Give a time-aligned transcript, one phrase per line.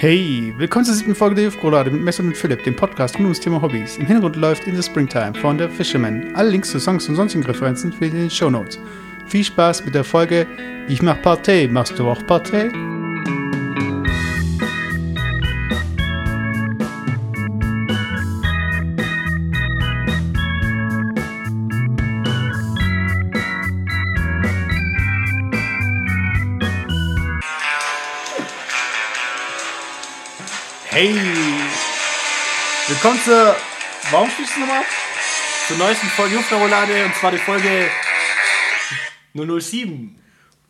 [0.00, 3.38] Hey, willkommen zur siebten Folge der Jufgrolade mit Messer und Philipp, dem Podcast rund ums
[3.38, 3.98] Thema Hobbys.
[3.98, 6.34] Im Hintergrund läuft In the Springtime von der Fisherman.
[6.34, 8.78] Alle Links zu Songs und sonstigen Referenzen findet ihr in den Show Notes.
[9.26, 10.46] Viel Spaß mit der Folge
[10.88, 12.70] Ich mach Partei, machst du auch Partei?
[31.02, 31.14] Hey,
[32.88, 33.56] willkommen zur,
[34.10, 34.82] warum spielst du nochmal?
[35.66, 37.86] zur neuesten Folge Jufterroulade und zwar die Folge
[39.32, 40.18] 007.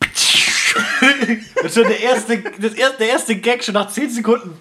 [1.56, 4.56] Das ist schon der erste, das erste, der erste Gag schon nach 10 Sekunden.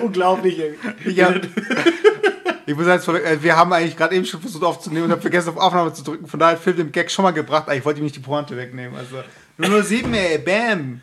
[0.00, 0.78] Unglaublich, ey.
[1.04, 1.34] Ich, hab,
[2.66, 5.48] ich muss jetzt äh, wir haben eigentlich gerade eben schon versucht aufzunehmen und habe vergessen
[5.48, 6.28] auf Aufnahme zu drücken.
[6.28, 7.66] Von daher hat Phil den Gag schon mal gebracht.
[7.74, 8.96] Ich wollte ihm nicht die Pointe wegnehmen.
[8.96, 9.24] Also
[9.58, 11.02] 007, ey, bam.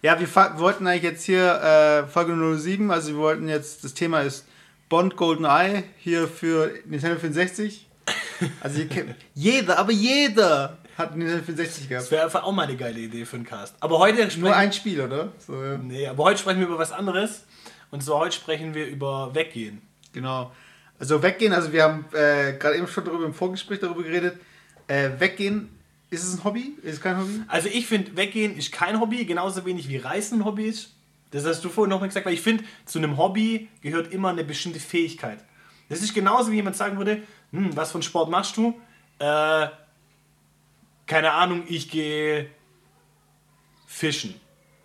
[0.00, 4.20] Ja, wir, wollten eigentlich jetzt hier äh, Folge 007, also wir wollten jetzt, das Thema
[4.20, 4.46] ist
[4.88, 7.88] Bond GoldenEye hier für Nintendo 64.
[8.60, 12.10] Also ihr kennt, jeder, aber jeder hat Nintendo 64 Das gehabt.
[12.12, 13.74] wäre einfach auch mal eine geile Idee für einen Cast.
[13.80, 15.32] Aber heute sprechen, Nur ein Spiel, oder?
[15.44, 15.76] So, ja.
[15.78, 17.44] Nee, aber heute sprechen wir über was anderes.
[17.90, 19.82] Und zwar heute sprechen wir über Weggehen.
[20.12, 20.52] Genau.
[20.98, 24.38] Also weggehen, also wir haben äh, gerade eben schon darüber im Vorgespräch darüber geredet.
[24.86, 25.68] Äh, weggehen,
[26.10, 26.74] ist es ein Hobby?
[26.82, 27.42] Ist es kein Hobby?
[27.48, 30.94] Also ich finde, Weggehen ist kein Hobby, genauso wenig wie Reisen ein Hobby ist.
[31.30, 34.30] Das hast du vorhin noch mal gesagt, weil ich finde, zu einem Hobby gehört immer
[34.30, 35.44] eine bestimmte Fähigkeit.
[35.90, 38.80] Das ist genauso wie jemand sagen würde, hm, was für einen Sport machst du?
[39.18, 39.68] Äh,
[41.06, 42.48] keine Ahnung, ich gehe
[43.86, 44.34] fischen.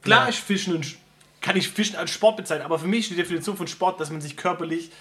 [0.01, 0.29] Klar Ja.
[0.29, 0.95] ist Fischen und
[1.41, 4.09] kann ich Fischen als Sport bezeichnen, aber für mich ist die Definition von Sport, dass
[4.11, 4.91] man sich körperlich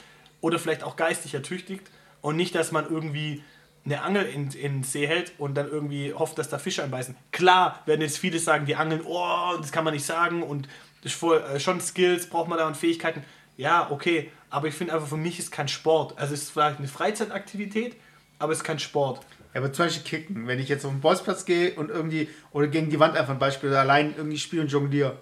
[0.41, 1.89] oder vielleicht auch geistig ertüchtigt
[2.21, 3.43] und nicht, dass man irgendwie
[3.85, 7.17] eine Angel in, in den See hält und dann irgendwie hofft, dass da Fische anbeißen.
[7.33, 10.69] Klar werden jetzt viele sagen, die Angeln, oh, das kann man nicht sagen und
[11.05, 13.25] äh, schon Skills, braucht man da und Fähigkeiten.
[13.57, 16.19] Ja, okay, aber ich finde einfach, für mich ist kein Sport.
[16.19, 17.97] Also es ist vielleicht eine Freizeitaktivität,
[18.39, 19.21] aber es ist kein Sport.
[19.53, 20.47] Ja, aber zum Beispiel kicken.
[20.47, 23.39] Wenn ich jetzt auf den Bolzplatz gehe und irgendwie, oder gegen die Wand einfach ein
[23.39, 25.19] Beispiel, oder allein irgendwie spiele und jongliere.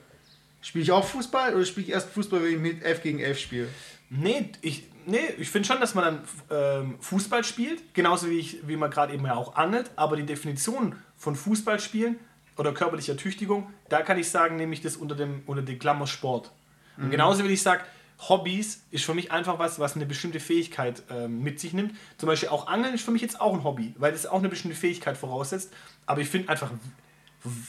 [0.62, 3.38] Spiele ich auch Fußball oder spiele ich erst Fußball, wenn ich mit 11 gegen 11
[3.38, 3.69] spiele?
[4.10, 8.66] Nee, ich, nee, ich finde schon, dass man dann ähm, Fußball spielt, genauso wie, ich,
[8.66, 12.19] wie man gerade eben ja auch angelt, aber die Definition von Fußballspielen
[12.56, 16.06] oder körperlicher Tüchtigung, da kann ich sagen, nehme ich das unter dem, unter dem Klammer
[16.06, 16.53] Sport.
[16.97, 17.82] Und genauso wie ich sage,
[18.28, 21.94] Hobbys ist für mich einfach was, was eine bestimmte Fähigkeit ähm, mit sich nimmt.
[22.19, 24.50] Zum Beispiel auch Angeln ist für mich jetzt auch ein Hobby, weil es auch eine
[24.50, 25.72] bestimmte Fähigkeit voraussetzt.
[26.04, 26.70] Aber ich finde einfach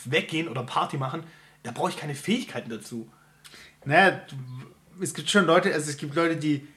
[0.06, 1.24] weggehen oder Party machen,
[1.64, 3.10] da brauche ich keine Fähigkeiten dazu.
[3.86, 4.20] Naja,
[5.00, 6.68] es gibt schon Leute, also es gibt Leute, die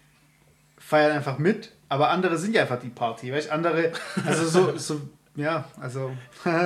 [0.87, 3.53] feiern einfach mit, aber andere sind ja einfach die Party, weißt du?
[3.53, 3.93] Andere,
[4.27, 5.00] also so, so
[5.37, 6.12] ja, also.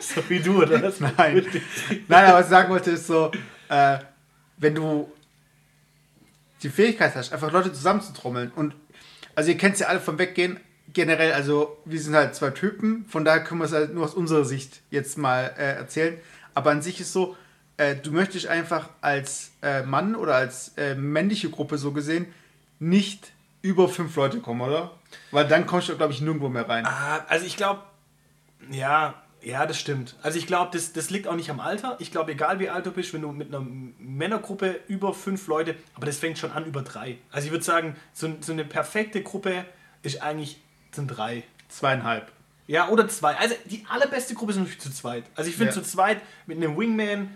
[0.00, 0.82] So wie du, oder?
[0.82, 0.98] was?
[0.98, 1.16] Nein.
[2.08, 3.30] Nein, aber was ich sagen wollte, ist so,
[3.68, 3.98] äh,
[4.56, 5.08] wenn du
[6.64, 8.74] die Fähigkeit hast, einfach Leute zusammenzutrommeln und
[9.36, 10.58] also ihr kennt es ja alle vom Weggehen,
[10.92, 14.14] generell, also wir sind halt zwei Typen, von daher können wir es halt nur aus
[14.14, 16.18] unserer Sicht jetzt mal äh, erzählen,
[16.52, 17.36] aber an sich ist so,
[17.76, 22.26] äh, du möchtest einfach als äh, Mann oder als äh, männliche Gruppe so gesehen
[22.82, 23.32] nicht
[23.62, 24.90] über fünf Leute kommen, oder?
[25.30, 26.84] Weil dann kommst du, glaube ich, nirgendwo mehr rein.
[26.84, 27.80] Ah, also ich glaube,
[28.70, 30.16] ja, ja, das stimmt.
[30.22, 31.96] Also ich glaube, das, das liegt auch nicht am Alter.
[32.00, 33.64] Ich glaube, egal wie alt du bist, wenn du mit einer
[33.98, 37.18] Männergruppe über fünf Leute, aber das fängt schon an über drei.
[37.30, 39.64] Also ich würde sagen, so, so eine perfekte Gruppe
[40.02, 40.60] ist eigentlich
[40.90, 41.44] sind drei.
[41.68, 42.32] Zweieinhalb.
[42.66, 43.36] Ja, oder zwei.
[43.36, 45.24] Also die allerbeste Gruppe ist natürlich zu zweit.
[45.36, 45.80] Also ich finde Ja.
[45.80, 47.30] zu zweit mit einem Wingman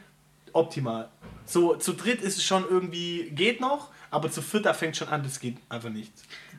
[0.52, 1.08] optimal.
[1.44, 5.08] So zu dritt ist es schon irgendwie, geht noch, aber zu viert, da fängt schon
[5.08, 6.12] an, das geht einfach nicht.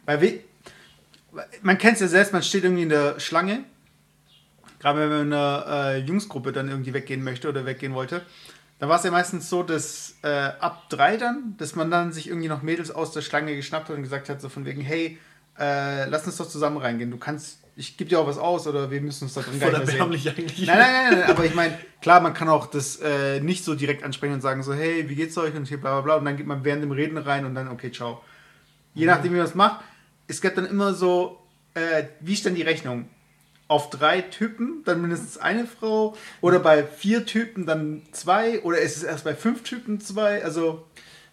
[0.05, 0.39] Weil wir,
[1.61, 3.63] man kennt es ja selbst, man steht irgendwie in der Schlange.
[4.79, 8.21] Gerade wenn man in einer äh, Jungsgruppe dann irgendwie weggehen möchte oder weggehen wollte.
[8.79, 12.27] Da war es ja meistens so, dass äh, ab drei dann, dass man dann sich
[12.27, 15.17] irgendwie noch Mädels aus der Schlange geschnappt hat und gesagt hat, so von wegen, hey,
[15.57, 17.09] äh, lass uns doch zusammen reingehen.
[17.09, 19.69] Du kannst, ich gebe dir auch was aus oder wir müssen uns da drin gar
[19.69, 20.35] nicht mehr sehen.
[20.35, 20.67] eigentlich.
[20.67, 23.75] Nein, nein, nein, nein, aber ich meine, klar, man kann auch das äh, nicht so
[23.75, 26.25] direkt ansprechen und sagen so, hey, wie geht's euch und hier bla bla bla und
[26.25, 28.23] dann geht man während dem Reden rein und dann, okay, ciao.
[28.95, 29.81] Je nachdem, wie man es macht,
[30.27, 31.39] es gibt dann immer so,
[31.75, 33.07] äh, wie ist denn die Rechnung?
[33.67, 38.97] Auf drei Typen dann mindestens eine Frau oder bei vier Typen dann zwei oder ist
[38.97, 40.43] es erst bei fünf Typen zwei?
[40.43, 40.83] Also,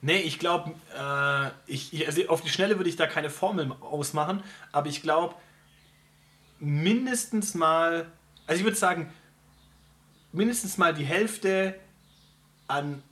[0.02, 3.72] Nee, ich glaube, äh, ich, ich, also auf die Schnelle würde ich da keine Formel
[3.80, 5.34] ausmachen, aber ich glaube,
[6.58, 8.06] mindestens mal,
[8.46, 9.12] also ich würde sagen,
[10.32, 11.78] mindestens mal die Hälfte
[12.66, 13.02] an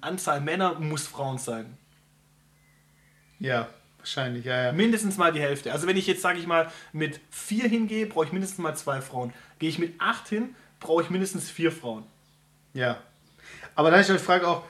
[0.00, 1.78] Anzahl Männer muss Frauen sein.
[3.38, 3.68] ja,
[3.98, 4.72] wahrscheinlich, ja, ja.
[4.72, 5.72] Mindestens mal die Hälfte.
[5.72, 9.00] Also wenn ich jetzt, sage ich mal, mit vier hingehe, brauche ich mindestens mal zwei
[9.00, 9.32] Frauen.
[9.58, 12.04] Gehe ich mit acht hin, brauche ich mindestens vier Frauen.
[12.74, 12.98] Ja.
[13.74, 14.64] Aber dann ist die Frage auch,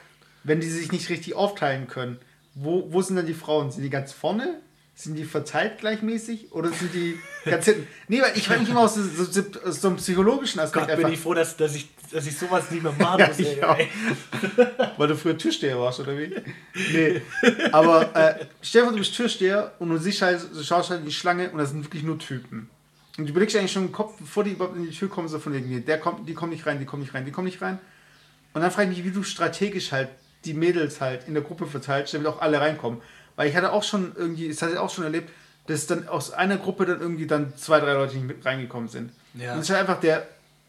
[0.45, 2.19] wenn die sich nicht richtig aufteilen können,
[2.55, 3.71] wo, wo sind dann die Frauen?
[3.71, 4.61] Sind die ganz vorne?
[4.95, 7.89] Sind die verteilt gleichmäßig oder sind die ganz hinten?
[8.09, 11.13] Nee, weil ich frage mich immer aus so, so, so einem psychologischen Aspekt Gott, bin
[11.13, 13.39] ich froh, dass, dass, ich, dass ich sowas nicht mehr machen muss.
[13.39, 13.75] ja.
[13.75, 13.89] ey.
[14.99, 16.35] Weil du früher Türsteher warst, oder wie?
[16.93, 17.23] Nee.
[17.73, 21.13] Aber äh, vor, du bist Türsteher und du siehst halt, du schaust halt in die
[21.13, 22.69] Schlange und das sind wirklich nur Typen.
[23.19, 25.39] Und du überlegst eigentlich schon im Kopf, bevor die überhaupt in die Tür kommen, so
[25.39, 27.47] von wegen, nee, der kommt, die kommen nicht rein, die kommen nicht rein, die kommen
[27.47, 27.79] nicht rein.
[28.53, 30.11] Und dann frage ich mich, wie du strategisch halt
[30.45, 33.01] die Mädels halt in der Gruppe verteilst, damit auch alle reinkommen.
[33.37, 35.31] Weil ich hatte auch schon irgendwie, das hatte ich auch schon erlebt,
[35.67, 39.13] dass dann aus einer Gruppe dann irgendwie dann zwei, drei Leute nicht mit reingekommen sind.
[39.35, 39.53] Ja.
[39.53, 40.27] Und das ist halt einfach der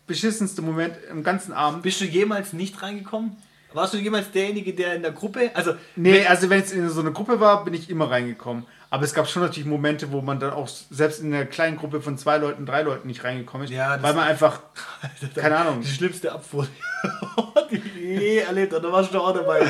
[0.07, 1.83] beschissenste Moment im ganzen Abend.
[1.83, 3.36] Bist du jemals nicht reingekommen?
[3.74, 7.01] Warst du jemals derjenige, der in der Gruppe, also Nee, also wenn es in so
[7.01, 8.65] einer Gruppe war, bin ich immer reingekommen.
[8.92, 12.00] Aber es gab schon natürlich Momente, wo man dann auch selbst in einer kleinen Gruppe
[12.00, 13.74] von zwei Leuten, drei Leuten nicht reingekommen ist.
[13.74, 14.60] Ja, weil man einfach,
[15.36, 16.68] keine Ahnung, die schlimmste Abfuhr,
[17.71, 19.65] die ich je erlebt habe, da warst du auch dabei.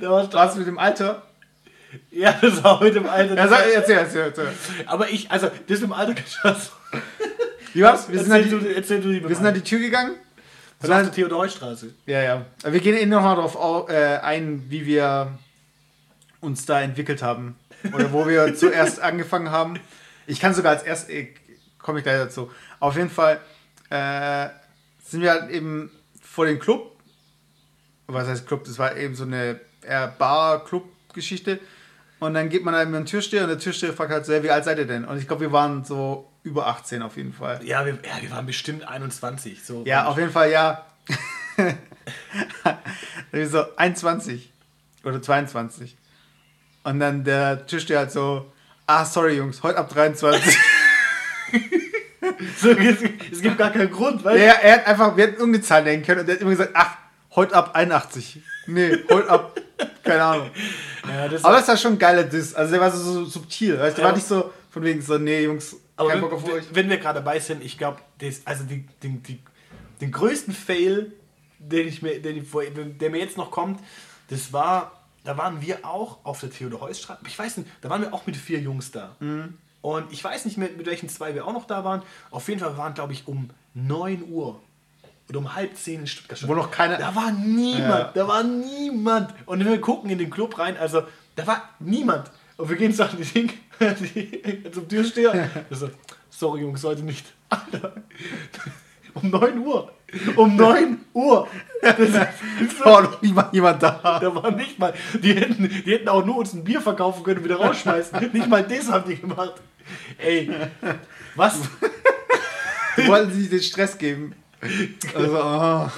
[0.00, 1.22] Da warst du was mit dem Alter?
[2.10, 3.34] ja, das war mit dem Alter.
[3.36, 4.48] Ja, sag, erzähl, erzähl, erzähl.
[4.86, 6.48] Aber ich, also, das mit dem Alter du.
[7.74, 8.08] Wie war's?
[8.10, 10.14] Wir sind, an Erzähl die, du, erzähl du die wir sind an die Tür gegangen.
[10.80, 11.94] Das war auf der Theodor-Heuss-Straße.
[12.06, 12.46] Ja, ja.
[12.64, 15.38] Wir gehen eh nochmal darauf au- äh, ein, wie wir
[16.40, 17.56] uns da entwickelt haben.
[17.94, 19.78] Oder wo wir zuerst angefangen haben.
[20.26, 21.28] Ich kann sogar als erst, äh,
[21.78, 22.50] komme ich gleich dazu.
[22.80, 23.40] Auf jeden Fall
[23.90, 24.48] äh,
[25.04, 25.90] sind wir halt eben
[26.20, 26.92] vor dem Club.
[28.06, 28.64] Was heißt Club?
[28.64, 31.58] Das war eben so eine eher Bar-Club-Geschichte.
[32.18, 34.42] Und dann geht man halt mit dem Türsteher und der Türsteher fragt halt so, "Ja,
[34.42, 35.04] wie alt seid ihr denn?
[35.04, 37.60] Und ich glaube, wir waren so über 18 auf jeden Fall.
[37.64, 39.62] Ja wir, ja, wir waren bestimmt 21.
[39.64, 39.84] So.
[39.84, 40.86] Ja, auf jeden Fall, ja.
[43.32, 44.52] So 21
[45.04, 45.96] oder 22.
[46.84, 48.50] Und dann der Türsteher halt so,
[48.86, 50.56] ah, sorry Jungs, heute ab 23.
[52.58, 52.98] So, es,
[53.32, 54.38] es gibt gar keinen Grund, weil.
[54.38, 56.70] ja, er hat einfach, wir hätten irgendeine Zahl nennen können und der hat immer gesagt,
[56.74, 56.96] ach,
[57.34, 58.42] heute ab 81.
[58.66, 59.60] Nee, heute ab,
[60.02, 60.50] keine Ahnung.
[61.08, 62.54] Ja, das Aber das war schon ein geiler Diss.
[62.54, 63.78] Also der war so, subtil.
[63.78, 63.96] Weißt?
[63.96, 64.10] Der Ja.
[64.10, 66.64] war nicht so von wegen so, nee Jungs, Aber kein wenn, Bock auf euch.
[66.72, 67.98] wenn wir gerade dabei sind, ich glaube,
[68.44, 69.38] also die, die, die,
[70.00, 71.12] den größten Fail,
[71.58, 72.48] den ich mir, den ich,
[72.98, 73.80] der mir jetzt noch kommt,
[74.28, 77.20] das war, da waren wir auch auf der Theodor-Heuss-Straße.
[77.26, 79.16] Ich weiß nicht, da waren wir auch mit vier Jungs da.
[79.20, 79.56] Mhm.
[79.80, 82.02] Und ich weiß nicht, mit, mit welchen zwei wir auch noch da waren.
[82.30, 84.60] Auf jeden Fall wir waren, glaube ich, um 9 Uhr
[85.28, 86.38] oder um halb zehn in Stuttgart.
[86.38, 86.48] schon.
[86.48, 88.12] Wo noch keine- Da war niemand, Ja.
[88.14, 89.34] da war niemand.
[89.46, 91.02] Und wir gucken in den Club rein, also
[91.34, 92.30] da war niemand.
[92.56, 93.52] Und wir gehen so an die Ding,
[94.14, 95.50] die, zum Türsteher.
[95.70, 95.90] So,
[96.30, 97.26] sorry Jungs, heute nicht.
[97.48, 97.92] Alter,
[99.14, 99.92] um 9 Uhr.
[100.36, 101.48] Um 9 Uhr.
[101.82, 102.12] Das ist
[102.78, 104.18] so, War noch niemand jemand da.
[104.20, 107.38] da war nicht mal, die hätten, die hätten auch nur uns ein Bier verkaufen können
[107.38, 108.30] und wieder rausschmeißen.
[108.32, 109.54] nicht mal das haben die gemacht.
[110.18, 110.50] Ey,
[111.34, 111.58] was?
[112.96, 114.34] Die wollten sich den Stress geben.
[115.14, 115.90] Also, oh.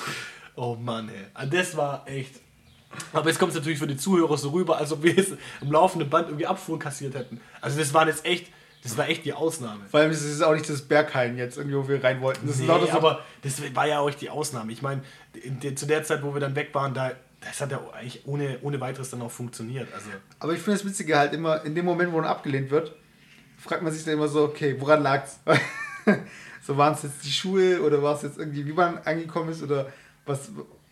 [0.57, 1.25] Oh Mann, ey.
[1.35, 2.35] Ah, Das war echt.
[3.13, 5.71] Aber jetzt kommt es natürlich für die Zuhörer so rüber, als ob wir jetzt im
[5.71, 7.41] laufenden Band irgendwie Abfuhr kassiert hätten.
[7.61, 8.51] Also das war jetzt echt,
[8.83, 9.85] das war echt die Ausnahme.
[9.91, 12.47] Vor allem ist es auch nicht das Berghain jetzt, irgendwie, wo wir rein wollten.
[12.47, 14.73] Das ist Nee, lauter so aber das war ja auch die Ausnahme.
[14.73, 15.03] Ich meine,
[15.75, 18.81] zu der Zeit, wo wir dann weg waren, da, das hat ja eigentlich ohne, ohne
[18.81, 19.93] weiteres dann auch funktioniert.
[19.95, 20.09] Also
[20.41, 22.95] Aber ich finde das Witzige halt immer, in dem Moment, wo man abgelehnt wird,
[23.59, 25.39] fragt man sich dann immer so, okay, woran lag's?
[26.69, 29.63] so waren es jetzt die Schuhe oder war es jetzt irgendwie, wie man angekommen ist
[29.63, 29.91] oder
[30.27, 30.51] was,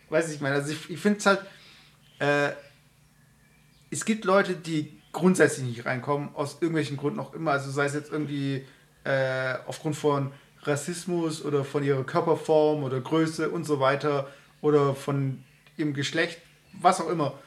[0.09, 0.55] weiß ich meine.
[0.55, 1.41] Also ich, ich finde es halt,
[2.17, 2.49] äh,
[3.91, 7.93] es gibt Leute, die grundsätzlich nicht reinkommen, aus irgendwelchen Gründen auch immer, also sei es
[7.93, 8.65] jetzt irgendwie
[9.03, 10.31] äh, aufgrund von
[10.63, 14.31] Rassismus oder von ihrer Körperform oder Größe und so weiter
[14.61, 15.43] oder von
[15.77, 16.39] ihrem Geschlecht,
[16.73, 17.37] was auch immer.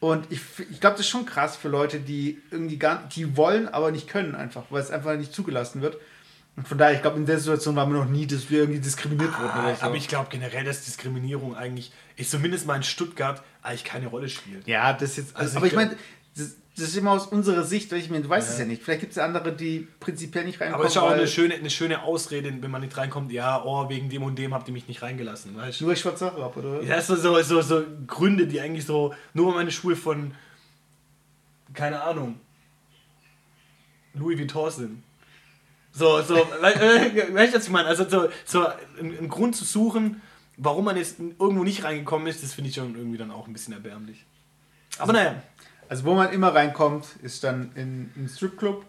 [0.00, 0.40] Und ich,
[0.70, 4.08] ich glaube, das ist schon krass für Leute, die irgendwie gar die wollen, aber nicht
[4.08, 5.98] können einfach, weil es einfach nicht zugelassen wird.
[6.54, 8.80] Und von daher, ich glaube, in der Situation waren wir noch nie, dass wir irgendwie
[8.80, 9.82] diskriminiert wurden oder so.
[9.82, 14.28] Aber ich glaube generell, dass Diskriminierung eigentlich, ist zumindest mal in Stuttgart, eigentlich keine Rolle
[14.28, 14.66] spielt.
[14.66, 15.34] ja, das jetzt.
[15.34, 15.96] Also aber ich ich meine,
[16.36, 18.82] das, das ist immer aus unserer Sicht, weil ich meine, du weißt es ja nicht.
[18.82, 20.74] Vielleicht gibt es ja andere, die prinzipiell nicht reinkommen.
[20.74, 23.88] Aber es ist auch eine schöne, eine schöne Ausrede, wenn man nicht reinkommt, ja, oh,
[23.88, 25.56] wegen dem und dem habt ihr mich nicht reingelassen.
[25.56, 25.80] Weißt?
[25.80, 26.82] Nur ich schwarze Sache ab, oder?
[26.82, 30.34] Ja, so, so, so, so Gründe, die eigentlich so, nur weil meine Schuhe von,
[31.72, 32.40] keine Ahnung,
[34.14, 35.02] Louis Vuitton sind.
[35.92, 37.88] So, so, we- weißt du, was ich meine?
[37.88, 38.66] Also so, so
[38.98, 40.22] einen, Grund zu suchen,
[40.56, 43.52] warum man jetzt irgendwo nicht reingekommen ist, das finde ich schon irgendwie dann auch ein
[43.52, 44.24] bisschen erbärmlich.
[44.98, 45.42] Aber naja,
[45.88, 48.84] Also wo man immer reinkommt, ist dann in einen Stripclub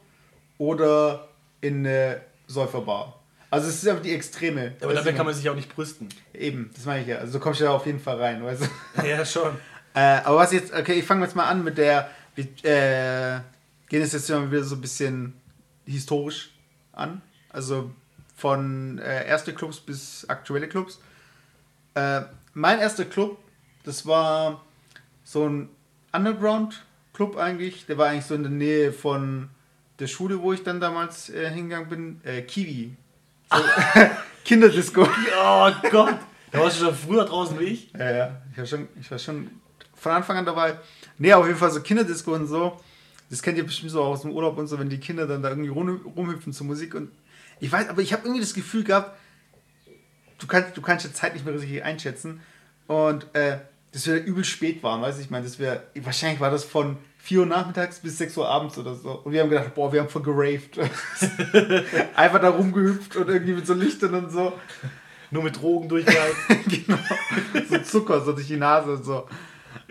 [0.58, 1.28] oder
[1.62, 3.20] in eine Säuferbar.
[3.50, 4.74] Also es ist einfach die Extreme.
[4.80, 6.10] aber Weißt dabei du, kann man sich auch nicht brüsten.
[6.34, 7.18] Eben, das meine ich ja.
[7.18, 9.04] Also du kommst ja auf jeden Fall rein, weißt du?
[9.08, 9.52] Ja, schon.
[9.94, 13.42] Äh, aber was jetzt, okay, ich fange jetzt mal an mit der, wir äh,
[13.90, 15.34] gehen es jetzt immer wieder so ein bisschen
[15.86, 16.50] historisch
[16.94, 17.22] an.
[17.50, 17.92] Also
[18.36, 21.00] von äh, erste Clubs bis aktuelle Clubs.
[21.96, 22.22] Äh,
[22.54, 23.38] mein erster Club
[23.84, 24.64] Das war
[25.24, 25.70] so ein
[26.12, 27.86] Underground-Club eigentlich.
[27.86, 29.50] Der war eigentlich so in der Nähe von
[30.00, 32.22] der Schule, wo ich dann damals äh, hingegangen bin.
[32.24, 32.96] Äh, Kiwi.
[33.52, 33.64] So,
[34.46, 35.04] Kinderdisco.
[35.04, 36.18] Oh Gott.
[36.52, 37.92] Da warst du schon früher draußen wie ich.
[37.94, 38.42] Ja, ja.
[38.52, 39.50] Ich war schon, ich war schon
[39.96, 40.78] von Anfang an dabei.
[41.18, 42.80] Nee, auf jeden Fall so Kinderdisco und so.
[43.34, 45.50] Das kennt ihr bestimmt so aus dem Urlaub und so, wenn die Kinder dann da
[45.50, 46.94] irgendwie rum, rumhüpfen zur Musik.
[46.94, 47.10] Und
[47.60, 49.18] ich weiß, aber ich habe irgendwie das Gefühl gehabt,
[50.38, 52.42] du kannst, du kannst die Zeit nicht mehr richtig einschätzen.
[52.86, 53.58] Und äh,
[53.92, 55.24] dass wir übel spät waren, weißt du?
[55.24, 58.78] Ich meine, das wäre, wahrscheinlich war das von 4 Uhr nachmittags bis 6 Uhr abends
[58.78, 59.14] oder so.
[59.24, 60.78] Und wir haben gedacht, boah, wir haben voll geraved.
[62.16, 64.54] Einfach da rumgehüpft und irgendwie mit so Lichtern und so.
[65.32, 66.36] Nur mit Drogen durchgehalten.
[66.86, 67.00] genau.
[67.68, 69.28] So Zucker so durch die Nase und so.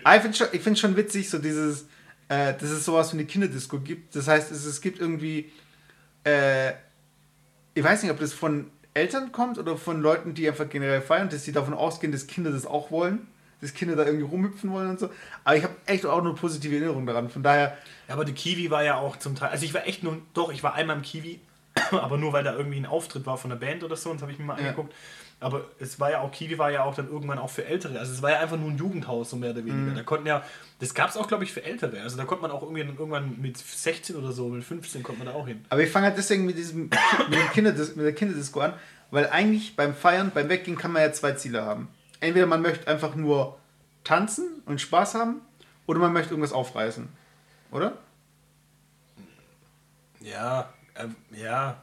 [0.01, 1.87] Aber ich finde schon, ich find schon witzig, so dieses,
[2.33, 4.15] äh, dass es sowas wie eine Kinderdisco gibt.
[4.15, 5.51] Das heißt, es, es gibt irgendwie,
[6.23, 6.71] äh,
[7.73, 11.29] ich weiß nicht, ob das von Eltern kommt oder von Leuten, die einfach generell feiern,
[11.29, 13.27] dass sie davon ausgehen, dass Kinder das auch wollen.
[13.61, 15.09] Dass Kinder da irgendwie rumhüpfen wollen und so.
[15.45, 17.29] Aber ich habe echt auch nur positive Erinnerungen daran.
[17.29, 17.77] Von daher.
[18.09, 19.49] Ja, aber die Kiwi war ja auch zum Teil.
[19.51, 20.17] Also ich war echt nur.
[20.33, 21.39] Doch, ich war einmal im Kiwi,
[21.91, 24.21] aber nur weil da irgendwie ein Auftritt war von der Band oder so, und das
[24.23, 24.67] habe ich mir mal Ja.
[24.67, 24.93] angeguckt.
[25.43, 27.99] Aber es war ja auch, Kiwi war ja auch dann irgendwann auch für Ältere.
[27.99, 29.91] Also es war ja einfach nur ein Jugendhaus, so mehr oder weniger.
[29.91, 29.95] Mhm.
[29.95, 30.43] Da konnten ja,
[30.79, 32.01] das gab es auch, glaube ich, für Ältere.
[32.01, 35.33] Also da konnte man auch irgendwie irgendwann mit 16 oder so, mit 15 konnte man
[35.33, 35.65] da auch hin.
[35.69, 36.83] Aber ich fange halt deswegen mit, diesem,
[37.29, 38.73] mit, dem Kinderdis mit der Kinderdisco an,
[39.11, 41.89] weil eigentlich beim Feiern, beim Weggehen kann man ja zwei Ziele haben.
[42.21, 43.57] Entweder man möchte einfach nur
[44.03, 45.41] tanzen und Spaß haben
[45.87, 47.09] oder man möchte irgendwas aufreißen.
[47.71, 47.97] Oder?
[50.21, 51.82] Ja, ähm, ja.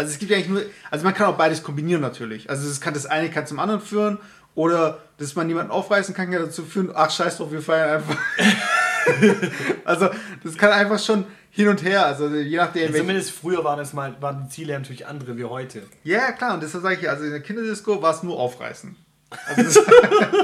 [0.00, 2.48] Also es gibt ja eigentlich nur, also man kann auch beides kombinieren natürlich.
[2.48, 4.18] Also es kann das eine kann zum anderen führen
[4.54, 8.16] oder dass man jemanden aufreißen kann, kann dazu führen, ach scheiß drauf, wir feiern einfach.
[9.84, 10.08] also
[10.42, 12.84] das kann einfach schon hin und her, also je nachdem.
[12.84, 15.82] welche- Zumindest früher waren es mal, waren die Ziele natürlich andere wie heute.
[16.04, 18.96] Ja, klar, und deshalb sage ich ja, also in der Kinderdisco war es nur aufreißen.
[19.56, 19.80] Also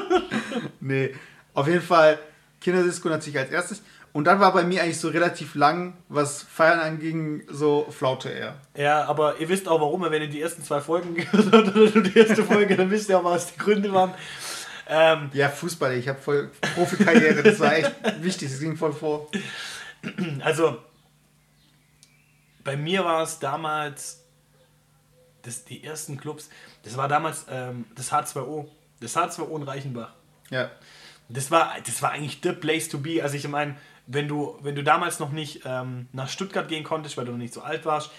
[0.80, 1.14] nee,
[1.54, 2.18] auf jeden Fall
[2.60, 3.82] Kinderdisco natürlich als erstes.
[4.16, 8.56] Und dann war bei mir eigentlich so relativ lang, was Feiern anging, so Flaute eher.
[8.74, 12.00] Ja, aber ihr wisst auch warum, wenn ihr die ersten zwei Folgen gehört habt oder
[12.00, 14.14] die erste Folge, dann wisst ihr auch, was die Gründe waren.
[14.88, 19.28] Ähm, Ja, Fußball, ich habe voll Profikarriere, das war echt wichtig, das ging voll vor.
[20.42, 20.78] also,
[22.64, 24.24] bei mir war es damals,
[25.42, 26.48] das, die ersten Clubs,
[26.84, 28.66] das war damals ähm, das H2O.
[28.98, 30.14] Das H2O in Reichenbach.
[30.48, 30.70] Ja,
[31.28, 33.22] Das war, das war eigentlich the place to be.
[33.22, 33.76] Also ich meine,
[34.06, 37.38] wenn du, wenn du damals noch nicht ähm, nach Stuttgart gehen konntest, weil du noch
[37.38, 38.10] nicht so alt warst,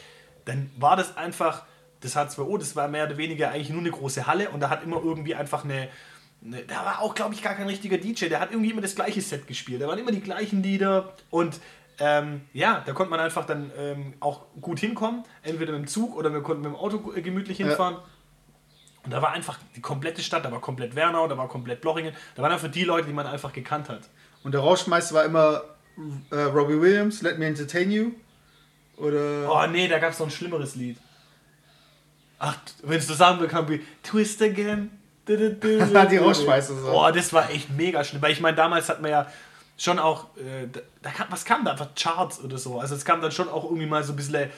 [0.46, 1.64] dann war das einfach,
[2.02, 4.84] das H2O, das war mehr oder weniger eigentlich nur eine große Halle und da hat
[4.84, 5.88] immer irgendwie einfach eine,
[6.44, 8.96] eine da war auch, glaube ich, gar kein richtiger DJ, der hat irgendwie immer das
[8.96, 9.82] gleiche Set gespielt.
[9.82, 11.60] Da waren immer die gleichen Lieder und
[12.00, 16.16] ähm, ja, da konnte man einfach dann ähm, auch gut hinkommen, entweder mit dem Zug
[16.16, 17.68] oder wir konnten mit dem Auto äh, gemütlich Ja.
[17.68, 17.98] hinfahren.
[19.04, 22.14] Und da war einfach die komplette Stadt, da war komplett Wernau, da war komplett Blochingen,
[22.36, 24.02] da waren einfach die Leute, die man einfach gekannt hat.
[24.44, 25.64] und der Rauschmeister war immer
[26.32, 28.12] äh, Robbie Williams, Let Me Entertain You.
[28.98, 29.52] Oder.
[29.52, 30.98] Oh nee, da gab es noch ein schlimmeres Lied.
[32.40, 34.92] Ach, wenn es so sagen will, kann wie Twist Again.
[35.28, 36.90] Die Rauschmeister so.
[36.90, 38.22] Boah, das war echt mega schlimm.
[38.22, 39.28] Weil ich meine, damals hat man ja
[39.78, 41.72] schon auch, äh, da, da kam, was kam da?
[41.72, 42.80] Einfach Charts oder so.
[42.80, 44.50] Also es kam dann schon auch irgendwie mal so ein bisschen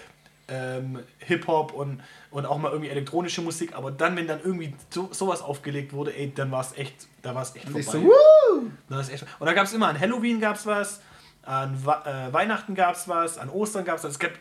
[0.48, 3.76] ähm, Hip-Hop und, und auch mal irgendwie elektronische Musik.
[3.76, 7.34] Aber dann, wenn dann irgendwie so, sowas aufgelegt wurde, ey, dann war es echt, da
[7.34, 7.82] war es echt vorbei.
[7.82, 11.02] so, ist echt, und da gab es immer, an Halloween gab es was,
[11.44, 14.12] an Wa- äh, Weihnachten gab es was, an Ostern gab es was.
[14.14, 14.32] Es gab,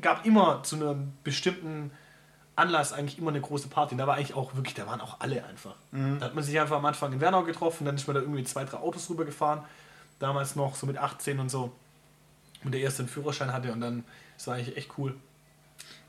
[0.00, 1.90] gab immer zu einem bestimmten
[2.56, 3.94] Anlass eigentlich immer eine große Party.
[3.94, 5.76] Und da war eigentlich auch wirklich, da waren auch alle einfach.
[6.18, 8.42] Da hat man sich einfach am Anfang in Wernau getroffen, dann ist man da irgendwie
[8.44, 9.62] zwei, drei Autos rübergefahren.
[10.18, 11.70] Damals noch so mit 18 und so.
[12.64, 14.04] Und der erste einen Führerschein hatte und dann,
[14.36, 15.14] das war eigentlich echt cool.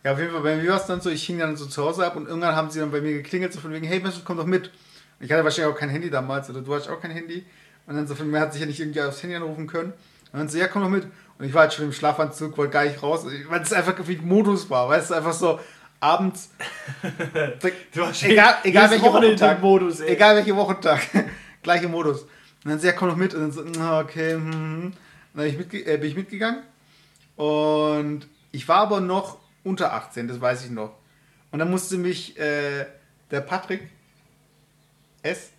[0.03, 1.84] Ja, auf jeden Fall, bei mir war es dann so, ich hing dann so zu
[1.86, 4.15] Hause ab und irgendwann haben sie dann bei mir geklingelt, so von wegen, hey Mensch,
[4.25, 4.67] komm doch mit.
[5.19, 7.46] Und ich hatte wahrscheinlich auch kein Handy damals, oder du hattest auch kein Handy.
[7.86, 9.93] Und dann so von mir hat sich ja nicht irgendwie aufs Handy anrufen können.
[10.32, 11.06] Und dann so, ja, komm doch mit.
[11.38, 14.18] Und ich war halt schon im Schlafanzug, wollte gar nicht raus, weil es einfach wie
[14.18, 15.60] Modus war, weißt du, einfach so
[16.00, 16.50] abends.
[17.94, 19.62] Du warst egal, egal Wochenende Wochentag.
[19.62, 20.14] Modus, ey.
[20.14, 21.02] egal welcher Wochentag.
[21.64, 22.24] Gleiche Modus.
[22.64, 23.34] Und dann so, ja, komm doch mit.
[23.34, 24.86] Und dann so, na, okay, hm, hm.
[24.86, 24.94] Und
[25.34, 26.64] dann bin ich, äh, bin ich mitgegangen.
[27.36, 30.92] Und ich war aber noch unter 18, das weiß ich noch.
[31.52, 32.86] Und dann musste mich äh,
[33.32, 33.90] der Patrick
[35.22, 35.52] S.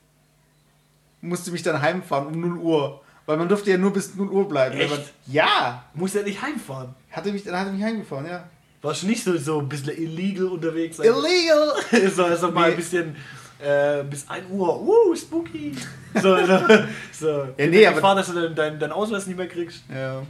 [1.21, 3.00] musste mich dann heimfahren um 0 Uhr.
[3.27, 4.77] Weil man durfte ja nur bis 0 Uhr bleiben.
[4.77, 4.91] Echt?
[4.91, 5.85] Man, ja!
[5.95, 6.95] Muss ja nicht heimfahren.
[7.11, 8.45] Hatte mich, dann hat er mich heimgefahren, ja.
[8.83, 10.99] Warst du nicht so, so ein bisschen illegal unterwegs?
[10.99, 12.11] Illegal!
[12.15, 12.71] so, also mal Nee.
[12.73, 13.17] ein bisschen
[13.63, 15.77] äh, bis 1 Uhr, uh, spooky.
[16.15, 16.59] So, so,
[17.13, 17.49] so.
[17.59, 19.83] Ja, nee, aber- Gefahr, dass du deinen dein, dein Ausweis nicht mehr kriegst.
[19.95, 20.23] Ja.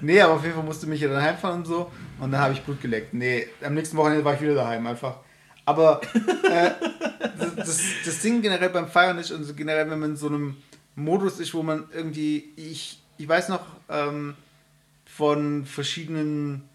[0.00, 1.90] nee, aber auf jeden Fall musste mich ja dann heimfahren und so.
[2.20, 3.14] Und dann habe ich Blut geleckt.
[3.14, 5.16] Nee, am nächsten Wochenende war ich wieder daheim einfach.
[5.64, 6.00] Aber
[6.50, 6.70] äh,
[7.38, 10.56] das, das, das Ding generell beim Feiern ist und generell, wenn man in so einem
[10.98, 14.34] Modus ist, wo man irgendwie, ich, ich weiß noch ähm,
[15.06, 16.68] von verschiedenen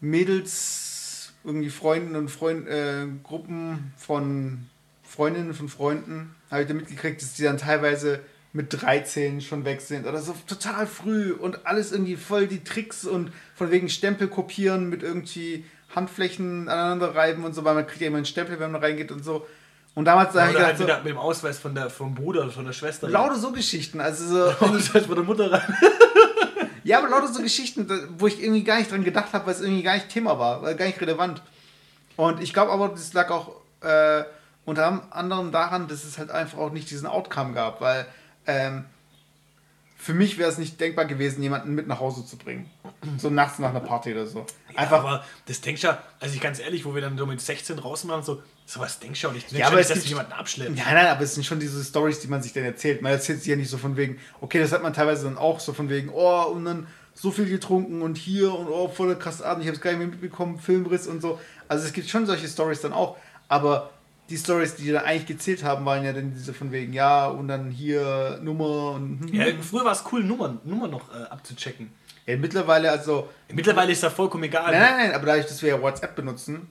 [0.00, 4.66] Mädels, irgendwie Freunden und Freund, äh, Gruppen von
[5.02, 8.20] Freundinnen von Freunden, habe ich da mitgekriegt, dass die dann teilweise
[8.52, 13.04] mit 13 schon weg sind oder so total früh und alles irgendwie voll die Tricks
[13.04, 18.00] und von wegen Stempel kopieren mit irgendwie Handflächen aneinander reiben und so, weil man kriegt
[18.00, 19.46] ja immer einen Stempel, wenn man reingeht und so.
[19.94, 22.64] Und damals sage ich halt so, mit dem Ausweis von der, vom Bruder oder von
[22.64, 23.08] der Schwester.
[23.08, 24.50] Lauter so Geschichten, also so.
[24.66, 25.76] Ausweis von der Mutter rein.
[26.84, 29.60] ja, aber lauter so Geschichten, wo ich irgendwie gar nicht dran gedacht habe, weil es
[29.60, 31.42] irgendwie gar nicht Thema war, gar nicht relevant.
[32.16, 34.24] Und ich glaube aber, das lag auch äh,
[34.64, 38.06] unter anderem daran, dass es halt einfach auch nicht diesen Outcome gab, weil
[38.46, 38.84] ähm,
[39.96, 42.70] für mich wäre es nicht denkbar gewesen, jemanden mit nach Hause zu bringen.
[43.16, 44.44] So nachts nach einer Party oder so.
[44.74, 45.02] Einfach.
[45.04, 47.40] Ja, aber das denkst du ja, also ich ganz ehrlich, wo wir dann so mit
[47.40, 49.50] 16 rausmachen, so, sowas denkst du auch nicht.
[49.50, 50.76] Du ja, aber nicht, dass du jemanden abschleppt.
[50.76, 53.00] Nein, nein, aber es sind schon diese Stories, die man sich dann erzählt.
[53.00, 55.60] Man erzählt sie ja nicht so von wegen, okay, das hat man teilweise dann auch
[55.60, 59.42] so von wegen, oh, und dann so viel getrunken und hier und oh, voller krass
[59.42, 61.40] Abend, ich habe es gar nicht mehr mitbekommen, Filmriss und so.
[61.68, 63.16] Also es gibt schon solche Stories dann auch,
[63.48, 63.90] aber
[64.30, 67.48] die Stories, die da eigentlich gezählt haben, waren ja dann diese von wegen, ja, und
[67.48, 69.28] dann hier Nummer und.
[69.32, 71.90] Ja, früher war es cool, Nummern, Nummern noch äh, abzuchecken.
[72.26, 73.28] Ja, mittlerweile, also.
[73.52, 74.72] Mittlerweile ist das vollkommen egal.
[74.72, 76.68] Nein, nein, nein, aber dadurch, dass wir ja WhatsApp benutzen,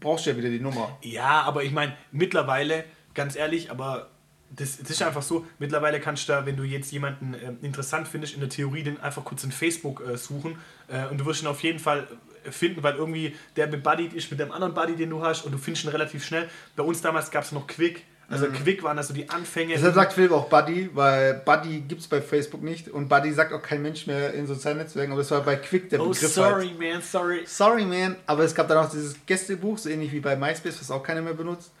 [0.00, 0.98] brauchst du ja wieder die Nummer.
[1.02, 4.08] Ja, aber ich meine, mittlerweile, ganz ehrlich, aber
[4.50, 8.08] das, das, ist einfach so, mittlerweile kannst du da, wenn du jetzt jemanden äh, interessant
[8.08, 11.42] findest, in der Theorie den einfach kurz in Facebook äh, suchen äh, und du wirst
[11.42, 12.06] ihn auf jeden Fall
[12.50, 15.58] finden, weil irgendwie der bebuddied ist mit dem anderen Buddy, den du hast und du
[15.58, 16.48] findest ihn relativ schnell.
[16.76, 18.04] Bei uns damals gab es noch Quick.
[18.32, 18.54] Also mhm.
[18.54, 19.74] Quick waren also die Anfänge.
[19.74, 23.52] Deshalb sagt Philipp auch Buddy, weil Buddy gibt es bei Facebook nicht und Buddy sagt
[23.52, 26.32] auch kein Mensch mehr in sozialen Netzwerken, aber es war bei Quick der oh, Begriff.
[26.32, 26.78] sorry halt.
[26.78, 27.42] man, sorry.
[27.44, 30.90] Sorry man, aber es gab dann auch dieses Gästebuch, so ähnlich wie bei MySpace, was
[30.90, 31.72] auch keiner mehr benutzt.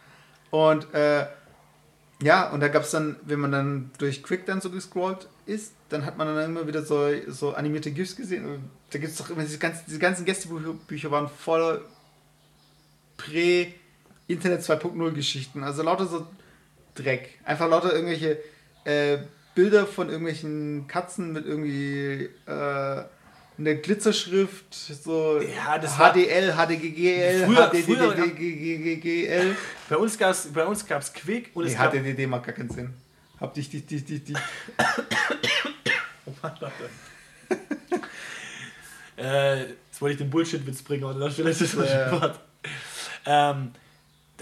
[0.50, 1.24] Und äh,
[2.22, 5.72] ja, und da gab es dann, wenn man dann durch Quick dann so gescrollt ist,
[5.88, 8.44] dann hat man dann immer wieder so, so animierte GIFs gesehen.
[8.44, 11.80] Und da gibt es doch immer diese ganzen, diese ganzen Gästebücher waren voller
[13.16, 15.64] Prä-Internet 2.0 Geschichten.
[15.64, 16.26] Also lauter so
[16.94, 17.38] Dreck.
[17.44, 18.38] Einfach lauter irgendwelche
[18.84, 19.18] äh,
[19.54, 23.04] Bilder von irgendwelchen Katzen mit irgendwie äh,
[23.58, 29.56] eine Glitzerschrift, so ja, das HDL, HDGGL, HDDDGGL.
[29.88, 32.70] Bei uns gab es bei uns gab's Quick und es gab HDDD macht gar keinen
[32.70, 32.94] Sinn.
[33.38, 34.36] Hab dich, dich, dich, dich, dich.
[36.26, 36.88] oh Mann, warte.
[39.16, 42.34] äh, jetzt wollte ich den Bullshit-Witz bringen, aber das vielleicht ist das ja.
[43.26, 43.72] ähm,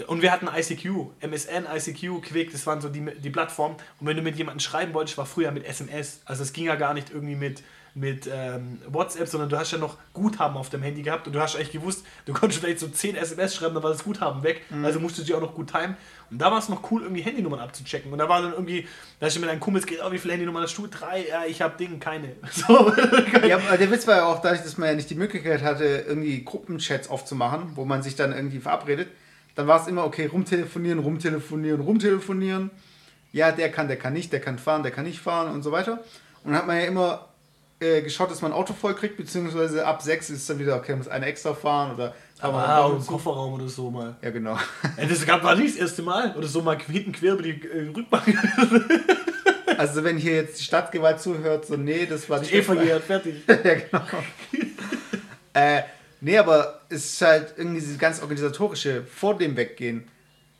[0.07, 3.75] und wir hatten ICQ, MSN, ICQ, Quick, das waren so die, die Plattformen.
[3.99, 6.21] Und wenn du mit jemandem schreiben wolltest, war früher mit SMS.
[6.25, 7.61] Also es ging ja gar nicht irgendwie mit,
[7.93, 11.41] mit ähm, WhatsApp, sondern du hast ja noch Guthaben auf dem Handy gehabt und du
[11.41, 14.63] hast eigentlich gewusst, du konntest vielleicht so 10 SMS schreiben, dann war das Guthaben weg,
[14.69, 14.85] mhm.
[14.85, 15.97] also musstest du dir auch noch gut timen.
[16.29, 18.11] Und da war es noch cool, irgendwie Handynummern abzuchecken.
[18.11, 18.87] Und da war dann irgendwie,
[19.19, 20.87] da hast du mit deinen Kumpels geht, oh, wie viele Handynummern hast du?
[20.87, 21.25] Drei?
[21.27, 22.35] Ja, ich habe Ding, keine.
[22.51, 22.93] So.
[23.45, 26.05] ja, aber der Witz war ja auch dadurch, dass man ja nicht die Möglichkeit hatte,
[26.07, 29.09] irgendwie Gruppenchats aufzumachen, wo man sich dann irgendwie verabredet.
[29.55, 32.71] Dann war es immer, okay, rumtelefonieren, rumtelefonieren, rumtelefonieren.
[33.33, 35.71] Ja, der kann, der kann nicht, der kann fahren, der kann nicht fahren und so
[35.71, 36.03] weiter.
[36.43, 37.27] Und dann hat man ja immer
[37.79, 40.75] äh, geschaut, dass man ein Auto voll kriegt, beziehungsweise ab 6 ist es dann wieder,
[40.75, 44.15] okay, muss eine extra fahren oder aber ah, im Kofferraum oder so mal.
[44.21, 44.57] Ja, genau.
[44.97, 46.35] Ja, das gab war nicht das erste Mal.
[46.35, 48.25] Oder so mal hinten quer über die äh, Rückbank.
[49.77, 52.51] also wenn hier jetzt die Stadtgewalt zuhört, so nee, das war nicht.
[52.51, 53.43] Eh verjährt, fertig.
[53.47, 54.03] ja, genau.
[55.53, 55.81] äh,
[56.21, 60.07] nee, aber es ist halt irgendwie dieses ganz organisatorische vor dem Weggehen.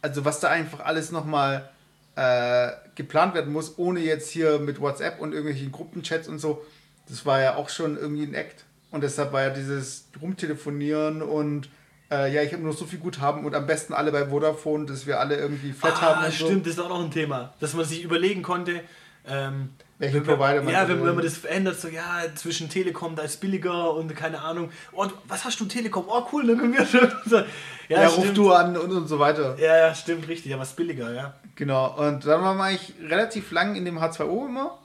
[0.01, 1.69] Also was da einfach alles nochmal
[2.15, 6.65] äh, geplant werden muss, ohne jetzt hier mit WhatsApp und irgendwelchen Gruppenchats und so
[7.11, 8.63] das war ja auch schon irgendwie ein Act.
[8.89, 11.69] Und deshalb war ja dieses Rumtelefonieren und
[12.09, 15.07] äh, ja, ich habe nur so viel Guthaben und am besten alle bei Vodafone, dass
[15.07, 16.31] wir alle irgendwie flat ah, haben.
[16.31, 16.59] stimmt, so.
[16.59, 17.53] das ist auch noch ein Thema.
[17.59, 18.81] Dass man sich überlegen konnte,
[19.27, 19.69] ähm,
[20.01, 23.39] welchen Provider man Ja, wenn, wenn, man das verändert, so ja, zwischen Telekom, da ist
[23.39, 24.71] billiger und keine Ahnung.
[24.91, 26.05] Oh, was hast du Telekom?
[26.07, 27.11] Oh, cool, dann können wir schon.
[27.87, 29.55] ja, ja ruf du an und, und so weiter.
[29.59, 31.35] Ja, ja, stimmt, richtig, aber es ist billiger, ja.
[31.55, 34.77] Genau, und dann waren wir eigentlich relativ lang in dem H2O immer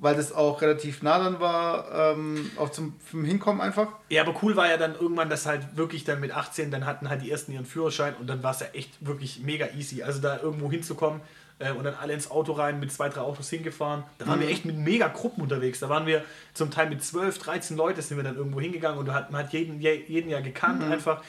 [0.00, 3.88] weil das auch relativ nah dann war, ähm, auch zum, zum Hinkommen einfach.
[4.10, 7.08] Ja, aber cool war ja dann irgendwann, dass halt wirklich dann mit 18, dann hatten
[7.08, 10.02] halt die ersten ihren Führerschein und dann war es ja echt wirklich mega easy.
[10.02, 11.22] Also da irgendwo hinzukommen
[11.58, 14.04] äh, und dann alle ins Auto rein, mit zwei, drei Autos hingefahren.
[14.18, 14.42] Da waren mhm.
[14.42, 15.80] wir echt mit mega Gruppen unterwegs.
[15.80, 19.06] Da waren wir zum Teil mit 12, 13 Leute sind wir dann irgendwo hingegangen und
[19.06, 20.92] man hat jeden, jeden ja gekannt mhm.
[20.92, 21.22] einfach.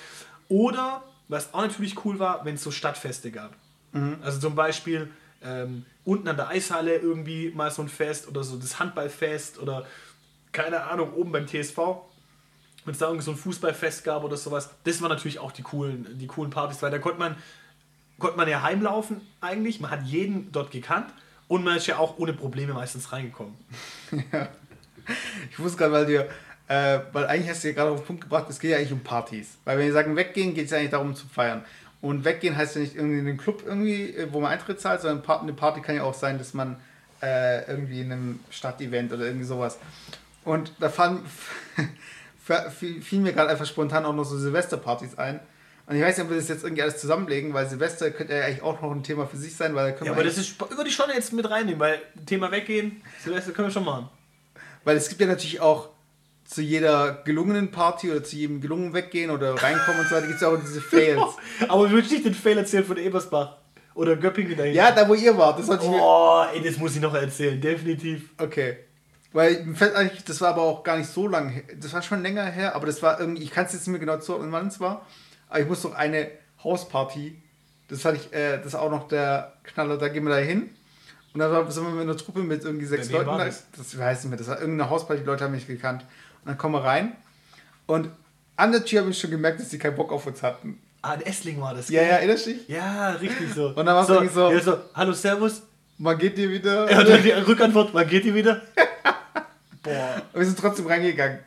[0.48, 3.56] Oder, was auch natürlich cool war, wenn es so Stadtfeste gab.
[3.92, 4.18] Mhm.
[4.22, 5.10] Also zum Beispiel
[5.44, 9.86] ähm, unten an der Eishalle irgendwie mal so ein Fest oder so das Handballfest oder
[10.52, 11.78] keine Ahnung, oben beim TSV.
[12.86, 15.64] Wenn es da irgendwie so ein Fußballfest gab oder sowas, das waren natürlich auch die
[15.64, 17.36] coolen, die coolen Partys, weil da konnte man
[18.20, 19.80] konnte man ja heimlaufen eigentlich.
[19.80, 21.08] Man hat jeden dort gekannt
[21.48, 23.56] und man ist ja auch ohne Probleme meistens reingekommen.
[24.32, 24.50] ja.
[25.52, 26.30] Ich wusste gerade, weil dir,
[26.68, 28.92] äh, weil eigentlich hast du ja gerade auf den Punkt gebracht, es geht ja eigentlich
[28.92, 29.58] um Partys.
[29.66, 31.64] Weil wenn wir sagen weggehen, geht es ja eigentlich darum zu feiern.
[32.02, 35.02] Und weggehen heißt ja nicht irgendwie in den Club irgendwie, äh, wo man Eintritt zahlt,
[35.02, 36.78] sondern eine Party kann ja auch sein, dass man
[37.22, 39.80] äh, irgendwie in einem Stadtevent oder irgendwie sowas.
[40.44, 41.22] Und da fand,
[43.02, 45.40] fiel mir gerade einfach spontan auch noch so Silvesterpartys ein.
[45.88, 48.46] Und ich weiß nicht, ob wir das jetzt irgendwie alles zusammenlegen, weil Silvester könnte ja
[48.46, 50.84] eigentlich auch noch ein Thema für sich sein, weil da Ja, aber das ist über
[50.84, 54.10] die Stunde jetzt mit reinnehmen, weil Thema weggehen, Silvester können wir schon machen.
[54.84, 55.90] Weil es gibt ja natürlich auch
[56.46, 60.42] zu jeder gelungenen Party oder zu jedem gelungenen Weggehen oder reinkommen und so weiter, gibt
[60.42, 61.22] es auch diese Fails.
[61.68, 63.58] aber du willst nicht den Fail erzählen von Ebersbach
[63.94, 64.74] oder Göppingen dahin.
[64.74, 65.60] Ja, da wo ihr wart.
[65.60, 68.30] Das oh, ey, das muss ich noch erzählen, definitiv.
[68.38, 68.78] Okay.
[69.34, 71.64] Weil eigentlich, das war aber auch gar nicht so lange her.
[71.80, 74.00] Das war schon länger her, aber das war irgendwie, ich kann es jetzt nicht mehr
[74.00, 75.06] genau zuordnen, wann es war.
[75.50, 76.30] Aber ich muss doch eine
[76.64, 77.42] Hausparty,
[77.88, 80.70] das hatte ich, äh, das ist auch noch der Knaller, da gehen wir da hin.
[81.34, 83.26] Und da sind wir mit einer Truppe mit irgendwie sechs Leuten.
[83.26, 83.66] Da, das?
[83.76, 86.04] das weiß ich nicht mehr, das war irgendeine Hausparty, die Leute haben mich gekannt.
[86.42, 87.16] Und dann kommen wir rein
[87.88, 88.10] und
[88.58, 90.80] an der Tür habe ich schon gemerkt, dass die keinen Bock auf uns hatten.
[91.02, 91.90] Ah, der Essling war das.
[91.90, 92.68] Ja, ja, erinnerst du dich?
[92.68, 93.68] Ja, richtig so.
[93.68, 95.62] Und dann war es so, irgendwie so, ja, so, hallo, servus.
[95.98, 96.90] Man geht dir wieder.
[96.90, 98.62] Ja, dann die Rückantwort, man geht dir wieder.
[99.84, 100.22] Boah.
[100.32, 101.40] Aber wir sind trotzdem reingegangen.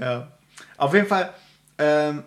[0.00, 0.32] Ja.
[0.78, 1.34] Auf jeden Fall,
[1.78, 2.24] ähm,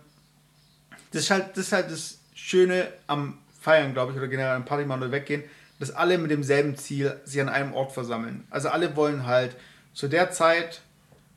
[1.15, 4.65] das, ist halt, das ist halt das Schöne am Feiern, glaube ich, oder generell am
[4.65, 5.43] Partymann oder weggehen,
[5.79, 8.45] dass alle mit demselben Ziel sich an einem Ort versammeln.
[8.49, 9.55] Also alle wollen halt
[9.93, 10.81] zu der Zeit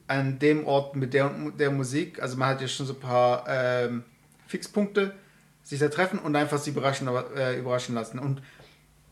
[0.08, 3.44] an dem Ort mit der, der Musik, also man hat ja schon so ein paar
[3.48, 4.04] ähm,
[4.46, 5.14] Fixpunkte,
[5.62, 8.18] sich da treffen und einfach sie überraschen, äh, überraschen lassen.
[8.18, 8.42] Und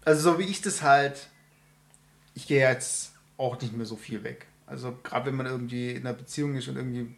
[0.04, 1.28] also so wie ich das halt,
[2.34, 4.46] ich gehe jetzt auch nicht mehr so viel weg.
[4.66, 7.14] Also gerade wenn man irgendwie in einer Beziehung ist und irgendwie,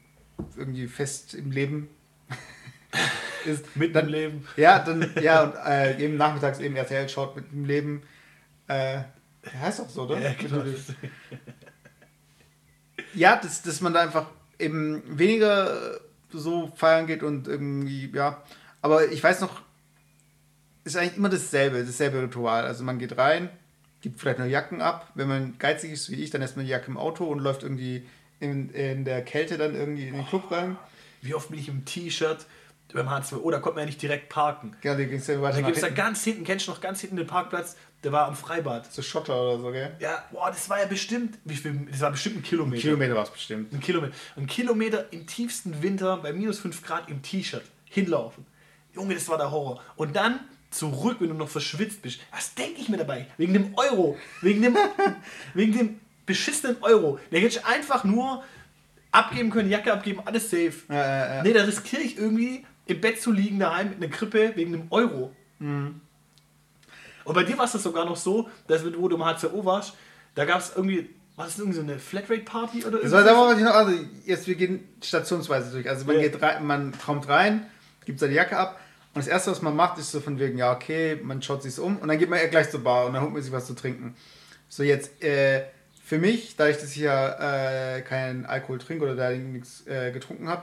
[0.56, 1.88] irgendwie fest im Leben
[3.44, 3.76] ist.
[3.76, 4.48] Mit dem Leben.
[4.56, 8.02] Ja, dann, ja, und äh, eben nachmittags eben RTL schaut mit dem Leben.
[8.66, 9.00] Äh,
[9.60, 10.18] heißt auch so, oder?
[10.18, 10.64] Ja, genau.
[13.14, 14.26] ja das, dass man da einfach
[14.58, 18.42] eben weniger so feiern geht und irgendwie, ja.
[18.82, 19.62] Aber ich weiß noch,
[20.84, 22.64] ist eigentlich immer dasselbe, dasselbe Ritual.
[22.64, 23.48] Also man geht rein,
[24.00, 25.10] gibt vielleicht noch Jacken ab.
[25.14, 27.62] Wenn man geizig ist wie ich, dann lässt man die Jacke im Auto und läuft
[27.62, 28.06] irgendwie
[28.40, 30.76] in, in der Kälte dann irgendwie in den Club rein.
[31.22, 32.46] Wie oft bin ich im T-Shirt
[32.92, 34.76] beim H2O, da konnte man ja nicht direkt parken.
[34.82, 37.00] Ja, die ging's ja weiter Da gibt es da ganz hinten, kennst du noch ganz
[37.00, 38.90] hinten den Parkplatz, der war am Freibad.
[38.92, 39.94] So Schotter oder so, gell?
[39.98, 42.78] Ja, boah, das war ja bestimmt, wie viel, das war bestimmt ein Kilometer.
[42.78, 43.72] Ein Kilometer war es bestimmt.
[43.72, 44.14] Ein Kilometer.
[44.36, 48.46] Ein Kilometer im tiefsten Winter bei minus 5 Grad im T-Shirt hinlaufen.
[48.94, 49.82] Junge, das war der Horror.
[49.96, 52.20] Und dann zurück, wenn du noch verschwitzt bist.
[52.30, 53.26] Was denke ich mir dabei?
[53.36, 54.16] Wegen dem Euro.
[54.42, 54.76] Wegen dem,
[55.54, 57.18] wegen dem beschissenen Euro.
[57.32, 58.44] Der hätte ich einfach nur
[59.10, 60.74] abgeben können, Jacke abgeben, alles safe.
[60.88, 61.42] Ja, ja, ja.
[61.42, 64.86] Nee, da riskiere ich irgendwie im Bett zu liegen daheim mit einer Krippe wegen einem
[64.90, 65.32] Euro.
[65.58, 66.00] Mhm.
[67.24, 69.94] Und bei dir war es das sogar noch so, dass wo du im HCO warst,
[70.34, 73.24] da gab es irgendwie, war das irgendwie so eine Flatrate-Party oder irgendwas?
[73.24, 73.92] Das war, noch, also
[74.24, 75.88] jetzt, wir gehen stationsweise durch.
[75.88, 76.22] Also man, ja.
[76.22, 77.66] geht rein, man kommt rein,
[78.06, 78.80] gibt seine Jacke ab
[79.14, 81.78] und das erste, was man macht, ist so von wegen, ja, okay, man schaut sich
[81.78, 83.66] um und dann geht man ja gleich zur Bar und dann holt man sich was
[83.66, 84.16] zu trinken.
[84.70, 85.64] So jetzt, äh,
[86.02, 90.48] für mich, da ich das hier äh, keinen Alkohol trinke oder da nichts äh, getrunken
[90.48, 90.62] habe,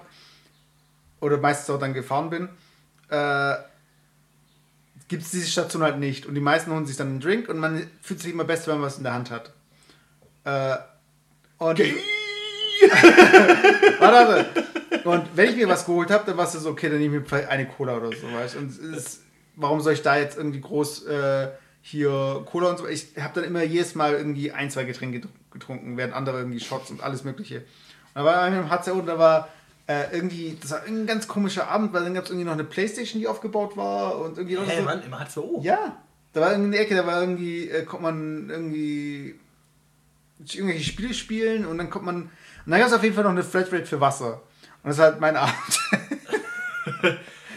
[1.19, 2.49] oder meistens auch dann gefahren bin,
[3.09, 3.55] äh,
[5.07, 6.25] gibt es diese Station halt nicht.
[6.25, 8.79] Und die meisten holen sich dann einen Drink und man fühlt sich immer besser, wenn
[8.79, 9.53] man was in der Hand hat.
[10.43, 10.77] Äh,
[11.57, 11.79] und.
[13.99, 14.45] warte, warte.
[15.03, 17.21] Und wenn ich mir was geholt habe, dann war es so, okay, dann nehme ich
[17.21, 19.21] mir vielleicht eine Cola oder so, weißt Und ist,
[19.55, 21.49] warum soll ich da jetzt irgendwie groß äh,
[21.81, 22.87] hier Cola und so?
[22.87, 26.89] Ich habe dann immer jedes Mal irgendwie ein, zwei Getränke getrunken, während andere irgendwie Shots
[26.89, 27.57] und alles Mögliche.
[27.57, 27.65] Und
[28.15, 29.49] da war einer im HCO und da war
[29.87, 32.63] äh, irgendwie, das war ein ganz komischer Abend, weil dann gab es irgendwie noch eine
[32.63, 34.57] Playstation, die aufgebaut war und irgendwie.
[34.57, 35.63] Hä, so, Mann, im H2O?
[35.63, 36.01] Ja.
[36.33, 39.35] Da war irgendwie eine Ecke, da war irgendwie, äh, kommt man irgendwie
[40.39, 42.23] irgendwelche Spiele spielen und dann kommt man.
[42.23, 44.41] Und dann gab es auf jeden Fall noch eine Flatrate für Wasser.
[44.83, 45.79] Und das ist halt mein Abend.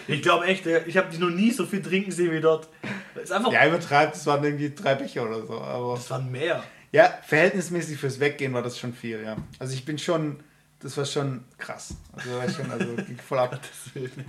[0.07, 2.69] ich glaube echt, ich habe dich noch nie so viel trinken sehen wie dort.
[3.15, 5.59] Das ist einfach ja, übertreibt, das waren irgendwie drei Becher oder so.
[5.61, 6.63] Aber das waren mehr.
[6.93, 9.37] Ja, verhältnismäßig fürs Weggehen war das schon viel, ja.
[9.59, 10.41] Also ich bin schon
[10.81, 11.95] das war schon krass.
[12.13, 13.61] Also, war schon, also ging voll ab.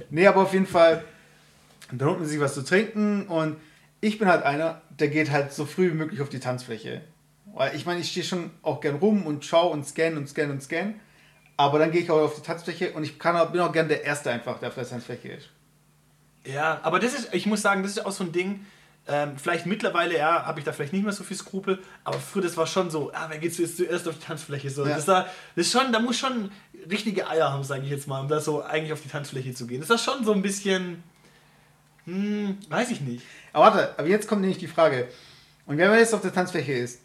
[0.09, 1.03] nee, aber auf jeden Fall,
[1.91, 3.57] dann holt man sich was zu trinken und
[4.01, 7.01] ich bin halt einer, der geht halt so früh wie möglich auf die Tanzfläche.
[7.53, 10.53] Weil ich meine, ich stehe schon auch gern rum und schaue und scanne und scanne
[10.53, 10.95] und scanne.
[11.57, 13.89] Aber dann gehe ich auch auf die Tanzfläche und ich kann auch, bin auch gern
[13.89, 15.49] der Erste einfach, der auf der Tanzfläche ist.
[16.45, 18.65] Ja, aber das ist, ich muss sagen, das ist auch so ein Ding,
[19.09, 22.43] ähm, vielleicht mittlerweile, ja, habe ich da vielleicht nicht mehr so viel Skrupel, aber früher,
[22.43, 24.69] das war schon so, ah, wer geht jetzt zuerst auf die Tanzfläche?
[24.69, 24.95] So, ja.
[24.95, 26.51] das, da, das ist schon, da muss schon
[26.89, 29.67] richtige Eier haben, sage ich jetzt mal, um da so eigentlich auf die Tanzfläche zu
[29.67, 29.81] gehen.
[29.81, 31.03] Das ist schon so ein bisschen,
[32.09, 33.23] Hm, weiß ich nicht.
[33.53, 35.07] Aber warte, aber jetzt kommt nämlich die Frage.
[35.67, 37.01] Und wenn man jetzt auf der Tanzfläche ist,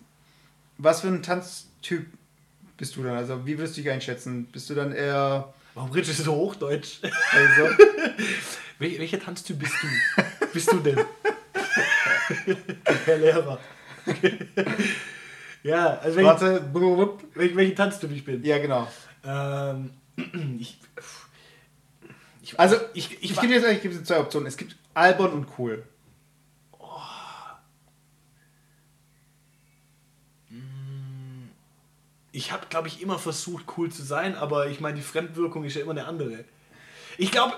[0.78, 2.06] was für ein Tanztyp
[2.78, 3.16] bist du dann?
[3.16, 4.46] Also wie würdest du dich einschätzen?
[4.46, 5.52] Bist du dann eher...
[5.74, 7.00] Warum redest du so Hochdeutsch?
[7.02, 7.76] Also,
[8.78, 10.22] Wel welcher Tanztyp bist du?
[10.52, 10.98] bist du denn?
[13.04, 13.58] Herr Lehrer.
[15.62, 17.22] ja, also welchen, warte, blub.
[17.34, 18.44] wel welchen Tanztyp ich bin.
[18.44, 18.88] ja genau.
[19.24, 19.90] Ähm,
[20.58, 20.78] ich,
[22.42, 24.46] ich, Also ich, ich, ich, ich gebe dir jetzt eigentlich gebe zwei Optionen.
[24.46, 25.84] Es gibt albern und cool.
[32.34, 35.76] ich habe, glaube ich, immer versucht, cool zu sein, aber ich meine, die Fremdwirkung ist
[35.76, 36.44] ja immer eine andere.
[37.16, 37.54] Ich glaube,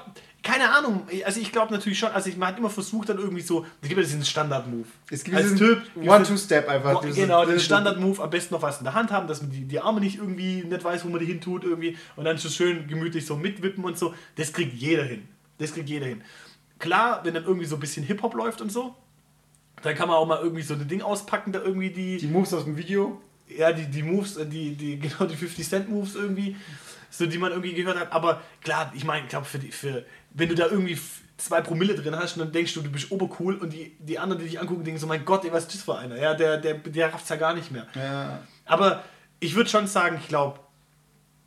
[0.46, 3.42] keine Ahnung, also ich glaube natürlich schon, also ich, man hat immer versucht dann irgendwie
[3.42, 4.84] so, es gibt ja diesen Standard-Move.
[5.10, 7.02] Es gibt Als Typ, One-Two-Step einfach.
[7.04, 9.64] Wo- Genau, den Standard-Move am besten noch was in der Hand haben, dass man die,
[9.64, 12.48] die Arme nicht irgendwie nicht weiß, wo man die hin tut irgendwie und dann so
[12.48, 14.14] schön gemütlich so mitwippen und so.
[14.36, 15.26] Das kriegt jeder hin.
[15.58, 16.22] Das kriegt jeder hin.
[16.78, 18.94] Klar, wenn dann irgendwie so ein bisschen Hip-Hop läuft und so,
[19.82, 22.52] dann kann man auch mal irgendwie so ein Ding auspacken, da irgendwie die, Die Moves
[22.54, 23.20] aus dem Video.
[23.48, 26.56] Ja, die, die Moves, äh, die, die, genau die 50 Cent Moves irgendwie,
[27.10, 28.12] so die man irgendwie gehört hat.
[28.12, 30.98] Aber klar, ich meine, ich glaube, für, die- für, wenn du da irgendwie
[31.38, 34.40] zwei Promille drin hast und dann denkst du, du bist obercool und die, die anderen,
[34.42, 36.16] die dich angucken, denken so, mein Gott, ey, was ist das für einer?
[36.16, 37.86] Ja, der, der, der rafft's ja gar nicht mehr.
[37.94, 38.40] Ja.
[38.64, 39.04] Aber
[39.38, 40.60] ich würde schon sagen, ich glaube,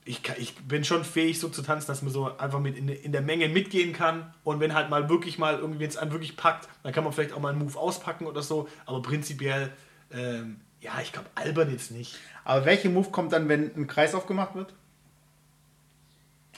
[0.05, 2.87] ich, kann- ich bin schon fähig, so zu tanzen, dass man so einfach mit in,
[2.87, 4.33] der- in der Menge mitgehen kann.
[4.43, 7.33] Und wenn halt mal wirklich mal irgendwie jetzt einen wirklich packt, dann kann man vielleicht
[7.33, 8.67] auch mal einen Move auspacken oder so.
[8.85, 9.71] Aber prinzipiell,
[10.11, 12.17] ähm, ja, ich glaube, albern jetzt nicht.
[12.43, 14.73] Aber welcher Move kommt dann, wenn ein Kreis aufgemacht wird?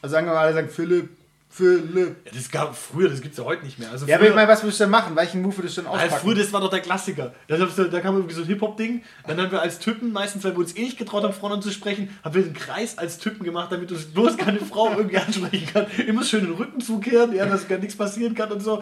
[0.02, 1.10] Also sagen wir mal, alle sagen Philipp,
[1.54, 2.16] Philipp.
[2.26, 3.92] Ja, das gab früher, das gibt es ja heute nicht mehr.
[3.92, 5.18] Also Ja, aber ich meine, was würdest du denn machen?
[5.18, 6.24] Welchen Move würdest du denn also auspacken?
[6.24, 7.34] früher, das war doch der Klassiker.
[7.48, 9.04] Da, da kam irgendwie so ein Hip-Hop-Ding.
[9.28, 12.18] Dann haben wir als Typen, meistens, weil wir uns eh nicht getraut haben, Frauen anzusprechen,
[12.24, 15.88] haben wir einen Kreis als Typen gemacht, damit uns bloß keine Frau irgendwie ansprechen kann.
[16.08, 18.82] Immer schön den Rücken zukehren, ja, dass gar nichts passieren kann und so.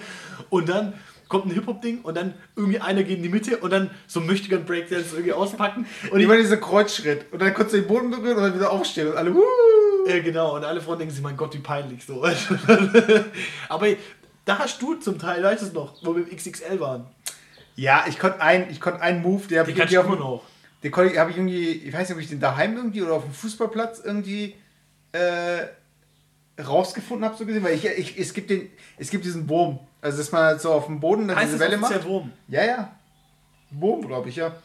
[0.52, 0.93] Und dann
[1.29, 4.49] kommt ein Hip-Hop-Ding und dann irgendwie einer geht in die Mitte und dann so möchte
[4.49, 5.85] gern Breakdance irgendwie auspacken.
[6.11, 7.31] Und ich, immer dieser Kreuzschritt.
[7.31, 9.43] Und dann kurz den Boden berühren und dann wieder aufstehen und alle, wuh.
[10.07, 10.55] Ja, genau.
[10.55, 12.25] Und alle Frauen denken sich, mein Gott, wie peinlich so.
[13.69, 13.87] Aber
[14.43, 17.05] da hast du zum Teil, weißt du es noch, wo wir im XXL waren.
[17.75, 20.43] Ja, ich konnte einen, ich konnte einen Move, der habe ich irgendwie auf noch.
[20.83, 23.13] den konnte ich, habe ich irgendwie, ich weiß nicht, ob ich den daheim irgendwie oder
[23.13, 24.55] auf dem Fußballplatz irgendwie
[25.11, 25.67] äh,
[26.61, 29.79] rausgefunden habe, so gesehen, weil ich, ich, es gibt den, es gibt diesen Wurm.
[30.01, 31.91] Also, dass man halt so auf dem Boden dann Heißt diese Welle macht.
[31.91, 32.31] offiziell Wurm?
[32.47, 32.95] Ja, ja.
[33.71, 34.55] Wurm, glaube ich, ja.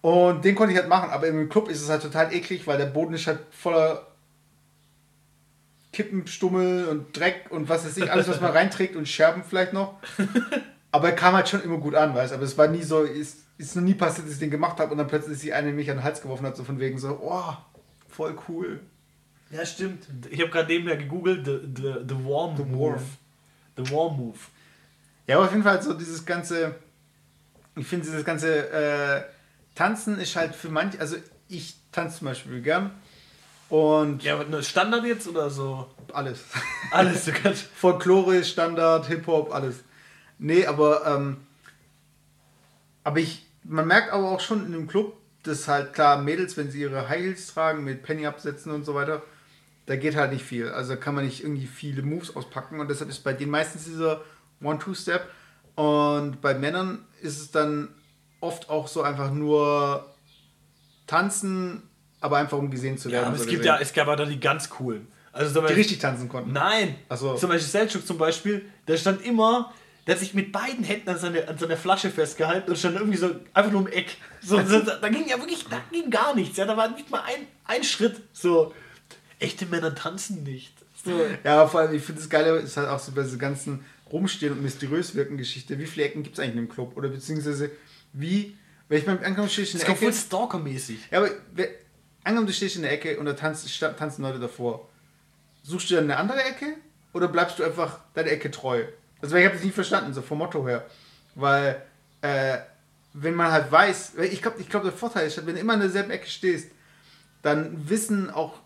[0.00, 2.78] Und den konnte ich halt machen, aber im Club ist es halt total eklig, weil
[2.78, 4.06] der Boden ist halt voller
[5.92, 9.94] Kippenstummel und Dreck und was weiß ich, alles, was man reinträgt und Scherben vielleicht noch.
[10.92, 12.36] Aber er kam halt schon immer gut an, weißt du.
[12.36, 14.92] Aber es war nie so, ist, ist noch nie passiert, dass ich den gemacht habe
[14.92, 17.18] und dann plötzlich sich eine mich an den Hals geworfen hat, so von wegen so,
[17.20, 17.54] oh,
[18.08, 18.80] voll cool.
[19.50, 20.06] Ja, stimmt.
[20.30, 23.00] Ich habe gerade nebenher gegoogelt, the, the, the Warm The Move.
[23.78, 23.86] Warm.
[23.86, 24.38] The Warm Move.
[25.26, 26.74] Ja, aber auf jeden Fall so dieses ganze,
[27.76, 29.22] ich finde dieses ganze äh,
[29.74, 31.16] Tanzen ist halt für manche, also
[31.48, 32.90] ich tanze zum Beispiel gern
[33.68, 35.88] und Ja, aber nur Standard jetzt oder so?
[36.12, 36.40] alles.
[36.90, 37.64] Alles, du kannst.
[37.64, 39.76] Folklore, Standard, Hip-Hop, alles.
[40.38, 41.36] Nee, aber, ähm,
[43.04, 46.70] aber ich, man merkt aber auch schon in dem Club, dass halt klar Mädels, wenn
[46.70, 49.22] sie ihre High Heels tragen mit Penny absetzen und so weiter,
[49.88, 50.68] da geht halt nicht viel.
[50.68, 54.20] Also kann man nicht irgendwie viele Moves auspacken und deshalb ist bei denen meistens dieser
[54.62, 55.26] One-Two-Step
[55.76, 57.88] und bei Männern ist es dann
[58.40, 60.14] oft auch so einfach nur
[61.06, 61.82] tanzen,
[62.20, 63.22] aber einfach um gesehen zu werden.
[63.22, 63.64] Ja, aber es gibt gesehen.
[63.64, 65.06] ja, es gab ja da die ganz coolen.
[65.32, 66.52] Also zum die Beispiel, richtig tanzen konnten.
[66.52, 66.96] Nein.
[67.08, 67.34] Ach so.
[67.36, 69.72] Zum Beispiel Selchuk zum Beispiel, der stand immer,
[70.06, 73.16] der hat sich mit beiden Händen an seine, an seiner Flasche festgehalten und stand irgendwie
[73.16, 74.18] so einfach nur im Eck.
[74.42, 76.58] So, so, da, da ging ja wirklich, da ging gar nichts.
[76.58, 78.20] Ja, da war nicht mal ein, ein Schritt.
[78.34, 78.74] So,
[79.38, 80.72] echte Männer tanzen nicht.
[81.04, 81.20] So.
[81.44, 84.52] Ja, vor allem, ich finde das Geile ist halt auch so bei dieser ganzen Rumstehen
[84.52, 85.78] und mysteriös wirken Geschichte.
[85.78, 86.96] Wie viele Ecken gibt es eigentlich in dem Club?
[86.96, 87.70] Oder beziehungsweise,
[88.12, 88.56] wie,
[88.88, 90.18] wenn ich beim Ankommen stehe ich in Das der kommt voll Ecke.
[90.18, 90.98] Stalker-mäßig.
[91.10, 91.30] Ja, aber
[92.24, 94.88] angenommen, du stehst in der Ecke und da tanzen, tanzen Leute davor.
[95.62, 96.74] Suchst du dann eine andere Ecke?
[97.12, 98.84] Oder bleibst du einfach deiner Ecke treu?
[99.20, 100.86] Also, weil ich habe das nicht verstanden, so vom Motto her.
[101.34, 101.82] Weil,
[102.22, 102.58] äh,
[103.12, 105.80] wenn man halt weiß, ich glaube, ich glaub, der Vorteil ist, wenn du immer in
[105.80, 106.70] derselben Ecke stehst,
[107.42, 108.58] dann wissen auch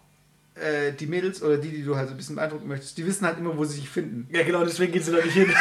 [0.54, 3.26] äh, die Mädels oder die, die du halt so ein bisschen beeindrucken möchtest, die wissen
[3.26, 4.28] halt immer, wo sie sich finden.
[4.32, 5.52] Ja, genau, deswegen gehen sie da nicht hin.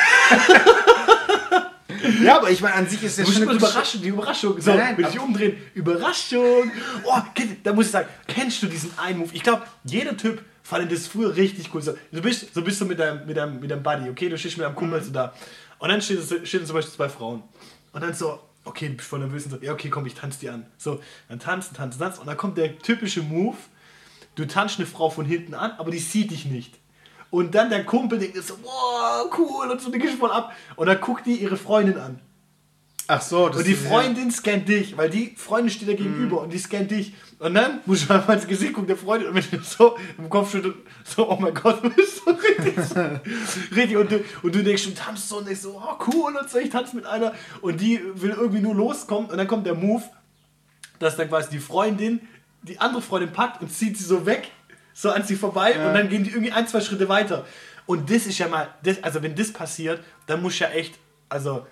[2.23, 4.60] Ja, aber ich meine, an sich ist musst schon eine Überraschung, die Überraschung.
[4.60, 5.58] So, Nein, will ich umdrehen.
[5.73, 6.71] Überraschung.
[7.04, 7.19] Oh,
[7.63, 9.30] da muss ich sagen, kennst du diesen einen Move?
[9.34, 11.82] Ich glaube, jeder Typ fand das früher richtig cool.
[11.82, 14.30] So, du bist so bist du mit deinem, mit deinem, mit deinem Buddy, okay?
[14.30, 15.34] Du stehst mit deinem Kumpel so da.
[15.80, 17.43] Und dann stehen, stehen zum Beispiel zwei Frauen.
[17.91, 20.39] Und dann so, okay, du bist voll nervös und so, ja, okay, komm, ich tanze
[20.39, 20.65] die an.
[20.77, 22.21] So, dann tanzen, tanzen, tanzen.
[22.21, 23.58] Und dann kommt der typische Move.
[24.36, 26.80] Du tanzt eine Frau von hinten an, aber die sieht dich nicht.
[27.30, 30.54] Und dann der Kumpel denkt so, wow, cool, und so, die geht voll ab.
[30.76, 32.20] Und dann guckt die ihre Freundin an.
[33.08, 36.44] Ach so, das Und die Freundin scannt dich, weil die Freundin steht da gegenüber mhm.
[36.44, 37.13] und die scannt dich.
[37.39, 40.30] Und dann muss ich einfach ins Gesicht gucken, der Freundin, und wenn ich so im
[40.30, 42.78] Kopf schüttelt, so, oh mein Gott, du bist so richtig.
[43.76, 43.98] richtig.
[43.98, 46.58] Und du, und du denkst, du tanzt so und ich so, oh cool, und so,
[46.58, 47.34] ich tanze mit einer.
[47.62, 49.30] Und die will irgendwie nur loskommen.
[49.30, 50.04] Und dann kommt der Move,
[51.00, 52.22] dass dann quasi die Freundin
[52.63, 54.52] die andere Freundin packt und zieht sie so weg,
[54.93, 55.88] so an sie vorbei ja.
[55.88, 57.45] und dann gehen die irgendwie ein, zwei Schritte weiter.
[57.86, 60.97] Und das ist ja mal, das, also wenn das passiert, dann muss ich ja echt,
[61.30, 61.65] also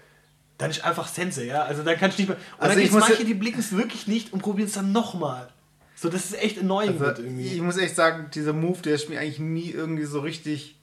[0.57, 1.63] dann ist einfach Sense, ja.
[1.63, 2.37] Also dann kann ich nicht mehr.
[2.37, 4.91] Und also dann gibt es manche, die blicken es wirklich nicht und probieren es dann
[4.91, 5.49] nochmal.
[5.95, 7.47] So, das ist echt annoying also, irgendwie.
[7.47, 10.77] Ich muss echt sagen, dieser Move, der ist mir eigentlich nie irgendwie so richtig.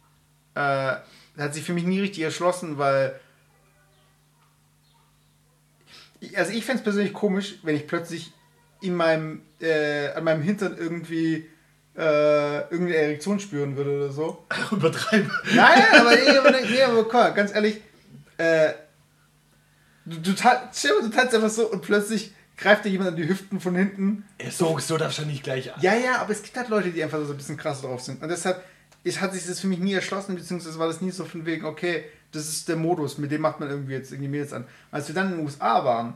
[0.54, 0.96] Äh,
[1.38, 3.18] hat sich für mich nie richtig erschlossen, weil.
[6.34, 8.32] Also ich fände es persönlich komisch, wenn ich plötzlich
[8.80, 11.46] in meinem, äh, an meinem Hintern irgendwie
[11.96, 14.44] äh, irgendeine Erektion spüren würde oder so.
[14.70, 15.30] Übertreiben.
[15.54, 17.80] Nein, aber, nee, aber, nee, aber mal, ganz ehrlich,
[18.38, 18.72] äh,
[20.06, 20.34] Du, du, du
[21.10, 24.24] tanzt einfach so und plötzlich greift dir jemand an die Hüften von hinten.
[24.40, 25.80] Ja, so, so darfst du nicht gleich an.
[25.80, 28.22] Ja, ja, aber es gibt halt Leute, die einfach so ein bisschen krass drauf sind.
[28.22, 28.62] Und deshalb
[29.02, 31.66] ist, hat sich das für mich nie erschlossen, beziehungsweise war das nie so von wegen,
[31.66, 34.64] okay, das ist der Modus, mit dem macht man irgendwie jetzt irgendwie Mädels an.
[34.92, 36.14] Als wir dann in den USA waren,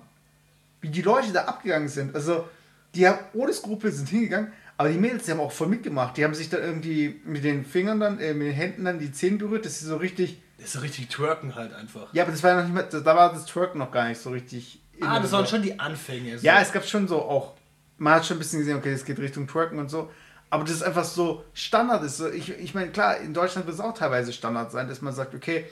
[0.81, 2.48] wie die Leute da abgegangen sind, also
[2.94, 6.16] die haben ohne Skrupel sind hingegangen, aber die Mädels, die haben auch voll mitgemacht.
[6.16, 9.12] Die haben sich da irgendwie mit den Fingern dann, äh, mit den Händen dann die
[9.12, 12.12] Zähne berührt, dass sie so richtig das ist so richtig Twerken halt einfach.
[12.12, 14.20] Ja, aber das war ja noch nicht mehr, da war das Twerken noch gar nicht
[14.20, 14.79] so richtig.
[15.00, 16.38] Ah, das waren schon die Anfänge.
[16.38, 16.46] So.
[16.46, 17.55] Ja, es gab schon so auch,
[17.96, 20.11] man hat schon ein bisschen gesehen, okay, es geht Richtung Twerken und so.
[20.50, 22.18] Aber das ist einfach so Standard ist.
[22.18, 25.14] So, ich, ich meine, klar, in Deutschland wird es auch teilweise Standard sein, dass man
[25.14, 25.64] sagt, okay,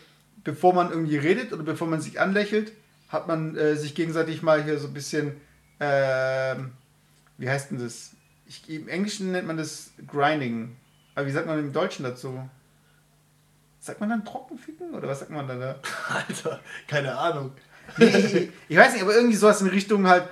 [0.42, 2.72] bevor man irgendwie redet oder bevor man sich anlächelt,
[3.09, 5.38] hat man äh, sich gegenseitig mal hier so ein bisschen,
[5.81, 6.54] äh,
[7.38, 8.11] wie heißt denn das?
[8.46, 10.77] Ich, Im Englischen nennt man das Grinding.
[11.14, 12.48] Aber wie sagt man im Deutschen dazu?
[13.81, 15.77] Sagt man dann Trockenficken oder was sagt man da?
[16.09, 17.53] Alter, keine Ahnung.
[17.96, 20.29] Nee, ich, ich, weiß nicht, aber irgendwie sowas in Richtung halt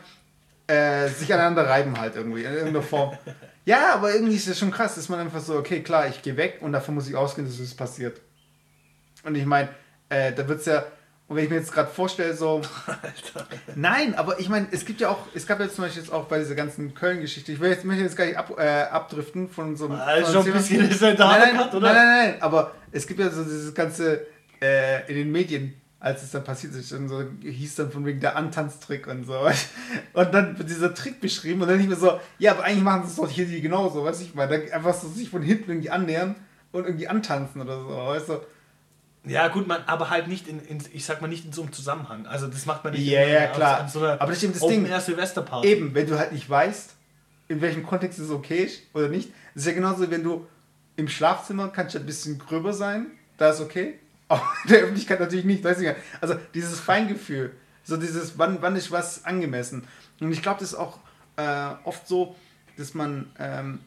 [0.66, 3.16] äh, sich aneinander reiben halt irgendwie, in irgendeiner Form.
[3.64, 6.36] Ja, aber irgendwie ist das schon krass, dass man einfach so, okay, klar, ich gehe
[6.36, 8.20] weg und davon muss ich ausgehen, dass das passiert.
[9.24, 9.70] Und ich meine,
[10.08, 10.84] äh, da wird es ja,
[11.28, 12.62] und wenn ich mir jetzt gerade vorstelle, so.
[12.86, 13.46] Alter.
[13.74, 16.26] Nein, aber ich meine, es gibt ja auch, es gab jetzt zum Beispiel jetzt auch
[16.26, 19.76] bei dieser ganzen Köln-Geschichte, ich will jetzt, möchte jetzt gar nicht ab, äh, abdriften von
[19.76, 19.98] so einem.
[20.00, 21.80] Also schon ein bisschen ist halt nein, nein, oder?
[21.80, 24.26] Nein, nein, nein, aber es gibt ja so dieses ganze
[24.60, 28.20] äh, in den Medien, als es dann passiert ist, dann so hieß dann von wegen
[28.20, 29.34] der Antanztrick und so.
[30.12, 33.02] Und dann wird dieser Trick beschrieben und dann nicht mehr so, ja, aber eigentlich machen
[33.02, 35.70] sie es doch hier die genauso, weißt du, ich meine, einfach so sich von hinten
[35.70, 36.36] irgendwie annähern
[36.72, 38.40] und irgendwie antanzen oder so, weißt du.
[39.26, 41.72] Ja, gut, man, aber halt nicht in, in, ich sag mal, nicht in so einem
[41.72, 42.26] Zusammenhang.
[42.26, 43.80] Also das macht man nicht ja, ja, klar.
[43.80, 44.86] An so einer aber das ist eben das Open Ding.
[44.86, 45.68] Air Silvesterparty.
[45.68, 46.94] Eben, wenn du halt nicht weißt,
[47.48, 49.30] in welchem Kontext es okay ist oder nicht.
[49.54, 50.46] Das ist ja genauso, wenn du
[50.96, 53.98] im Schlafzimmer kannst du ein bisschen gröber sein, da ist okay.
[54.28, 55.64] Aber in der Öffentlichkeit natürlich nicht.
[55.64, 57.52] Also dieses Feingefühl,
[57.84, 59.86] so dieses, wann, wann ist was angemessen.
[60.20, 60.98] Und ich glaube, das ist auch
[61.36, 62.34] äh, oft so,
[62.76, 63.80] dass man ähm,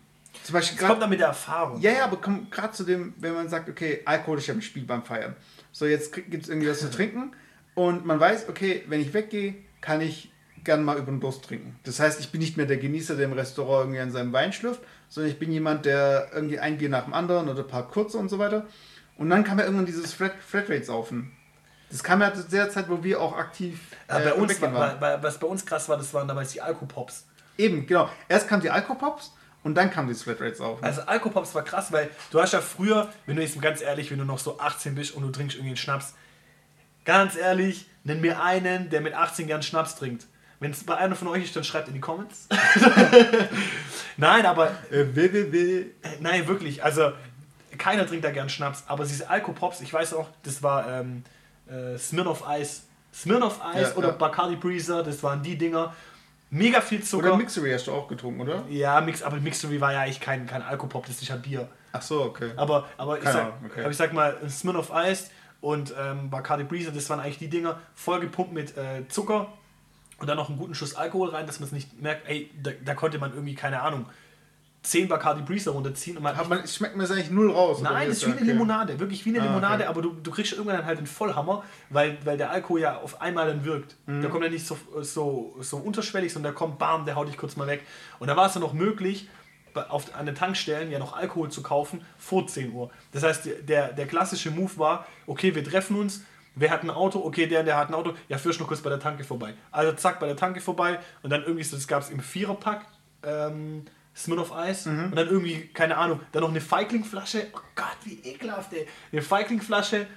[0.43, 1.79] zum Beispiel das kommt dann mit der Erfahrung.
[1.81, 4.83] Ja, ja, aber gerade zu dem, wenn man sagt, okay, Alkohol ist ja im Spiel
[4.83, 5.35] beim Feiern.
[5.71, 7.31] So, jetzt gibt es irgendwie was zu trinken
[7.75, 10.31] und man weiß, okay, wenn ich weggehe, kann ich
[10.63, 11.79] gern mal über den Durst trinken.
[11.83, 14.51] Das heißt, ich bin nicht mehr der Genießer, der im Restaurant irgendwie an seinem Wein
[14.53, 17.87] schlürft, sondern ich bin jemand, der irgendwie ein Bier nach dem anderen oder ein paar
[17.87, 18.67] kurze und so weiter.
[19.17, 21.31] Und dann kam ja irgendwann dieses Flat, Flatrate saufen.
[21.89, 25.23] Das kam ja zu der Zeit, wo wir auch aktiv äh, bei uns war, war,
[25.23, 27.25] Was bei uns krass war, das waren damals die Alkopops.
[27.57, 28.09] Eben, genau.
[28.27, 30.81] Erst kamen die Alkopops und dann kamen die Flat Rates auf.
[30.81, 30.87] Ne?
[30.87, 34.19] Also Alkopops war krass, weil du hast ja früher, wenn du jetzt ganz ehrlich, wenn
[34.19, 36.13] du noch so 18 bist und du trinkst irgendwie einen Schnaps,
[37.05, 40.27] ganz ehrlich, nenn mir einen, der mit 18 gern Schnaps trinkt.
[40.59, 42.47] Wenn es bei einer von euch ist, dann schreibt in die Comments.
[44.17, 44.71] nein, aber.
[44.91, 45.85] Äh, www.
[46.19, 46.83] Nein, wirklich.
[46.83, 47.13] Also,
[47.77, 48.83] keiner trinkt da gern Schnaps.
[48.87, 51.23] Aber diese Alkopops, ich weiß auch, das war ähm,
[51.69, 52.81] äh, Smirnoff Ice.
[53.13, 54.15] Smirnoff Ice ja, oder ja.
[54.15, 55.95] Bacardi Breezer, das waren die Dinger.
[56.51, 57.27] Mega viel Zucker.
[57.27, 58.63] Oder Mixery hast du auch getrunken, oder?
[58.69, 61.69] Ja, Mix, aber Mixery war ja eigentlich kein, kein Alkopop, das ist ja Bier.
[61.91, 62.51] Ach so, okay.
[62.55, 63.81] Aber, aber, ich, sag, okay.
[63.81, 65.29] aber ich sag mal, Smirnoff Ice
[65.61, 69.47] und ähm, Bacardi Breezer, das waren eigentlich die Dinger, voll gepumpt mit äh, Zucker
[70.17, 72.71] und dann noch einen guten Schuss Alkohol rein, dass man es nicht merkt, ey, da,
[72.83, 74.05] da konnte man irgendwie, keine Ahnung,
[74.81, 76.37] 10 Bacardi Breezer runterziehen und man.
[76.37, 77.81] Hat man schmeckt mir das eigentlich null raus.
[77.81, 78.51] Nein, es ist wie eine okay.
[78.51, 79.89] Limonade, wirklich wie eine ah, Limonade, okay.
[79.89, 83.47] aber du, du kriegst irgendwann halt den Vollhammer, weil, weil der Alkohol ja auf einmal
[83.47, 83.97] dann wirkt.
[84.05, 84.21] Mhm.
[84.21, 87.37] Der kommt ja nicht so, so, so unterschwellig, sondern der kommt, bam, der haut dich
[87.37, 87.85] kurz mal weg.
[88.19, 89.27] Und da war es dann noch möglich,
[89.73, 92.89] auf, an den Tankstellen ja noch Alkohol zu kaufen vor 10 Uhr.
[93.11, 96.23] Das heißt, der, der klassische Move war, okay, wir treffen uns,
[96.55, 97.19] Wer hat ein Auto?
[97.23, 98.13] Okay, der, der hat ein Auto.
[98.27, 99.53] Ja, führst noch kurz bei der Tanke vorbei.
[99.71, 100.99] Also zack, bei der Tanke vorbei.
[101.23, 102.85] Und dann irgendwie, das gab es im Viererpack.
[103.23, 103.85] Ähm,
[104.19, 107.47] Smirnoff Eis und dann irgendwie, keine Ahnung, dann noch eine Feigling-Flasche.
[107.53, 108.85] Oh Gott, wie ekelhaft, ey.
[109.11, 110.07] Eine Feigling-Flasche,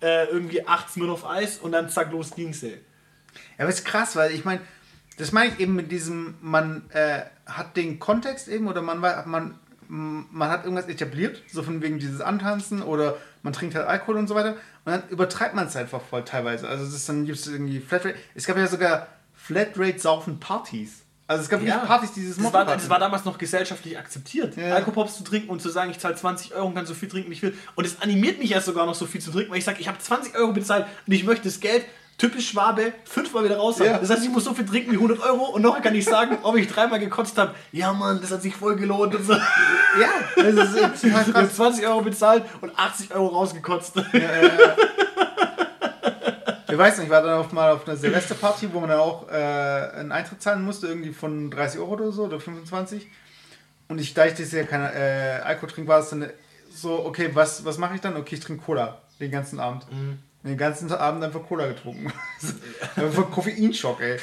[0.00, 2.80] äh, irgendwie 8 Smirnoff Eis und dann zack, los ging's, ey.
[3.56, 4.60] Ja, aber ist krass, weil ich meine,
[5.18, 9.58] das meine ich eben mit diesem, man äh, hat den Kontext eben oder man, man,
[9.88, 14.28] man hat irgendwas etabliert, so von wegen dieses Antanzen oder man trinkt halt Alkohol und
[14.28, 14.52] so weiter
[14.84, 16.68] und dann übertreibt man es einfach voll teilweise.
[16.68, 18.14] Also das ist dann gibt es irgendwie Flatrate.
[18.34, 21.04] Es gab ja sogar Flatrate-Saufen-Partys.
[21.28, 24.56] Also es gab wirklich Partys, die dieses das war, das war damals noch gesellschaftlich akzeptiert,
[24.56, 24.74] Ja.
[24.74, 27.28] Alkopops zu trinken und zu sagen, ich zahle 20 Euro und kann so viel trinken,
[27.28, 27.54] wie ich will.
[27.74, 29.88] Und es animiert mich ja sogar noch so viel zu trinken, weil ich sage, ich
[29.88, 31.84] habe 20 Euro bezahlt und ich möchte das Geld,
[32.16, 33.86] typisch Schwabe, fünfmal wieder raus haben.
[33.86, 33.98] Ja.
[33.98, 36.38] Das heißt, ich muss so viel trinken wie 100 Euro und noch kann ich sagen,
[36.42, 37.54] ob ich dreimal gekotzt habe.
[37.72, 39.14] Ja, Mann, das hat sich voll gelohnt.
[39.14, 39.34] Und so.
[39.34, 41.54] ja, das ist habe krass.
[41.56, 43.92] 20 Euro bezahlt und 80 Euro rausgekotzt.
[46.70, 49.28] Ich weiß nicht, ich war dann auch mal auf einer Silvesterparty, wo man dann auch
[49.30, 53.06] äh, einen Eintritt zahlen musste, irgendwie von 30 Euro oder so oder 25.
[53.88, 56.28] Und ich, da ich das ja kein äh, Alkohol trinke, war es dann
[56.70, 58.16] so, okay, was, was mache ich dann?
[58.16, 59.86] Okay, ich trinke Cola den ganzen Abend.
[60.44, 62.12] Den ganzen Abend einfach Cola getrunken.
[62.96, 64.18] einfach Koffeinschock, ey.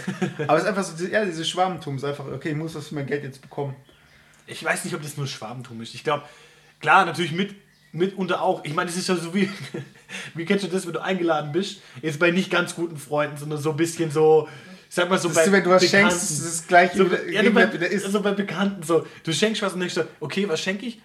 [0.47, 2.95] Aber es ist einfach so, ja, dieses Schwarmtum, ist einfach, okay, ich muss was für
[2.95, 3.75] mein Geld jetzt bekommen.
[4.45, 5.95] Ich weiß nicht, ob das nur Schwabentum ist.
[5.95, 6.23] Ich glaube,
[6.79, 7.55] klar, natürlich mit,
[7.95, 8.63] mitunter auch.
[8.63, 9.49] Ich meine, das ist ja so wie,
[10.35, 11.81] wie kennst du das, wenn du eingeladen bist?
[12.01, 14.47] Jetzt bei nicht ganz guten Freunden, sondern so ein bisschen so,
[14.89, 17.05] ich sag mal so Das ist, wenn du was schenkst, das ist das gleiche, so,
[17.29, 20.85] ja, bei, also bei Bekannten so, du schenkst was und denkst dir, okay, was schenke
[20.85, 21.01] ich?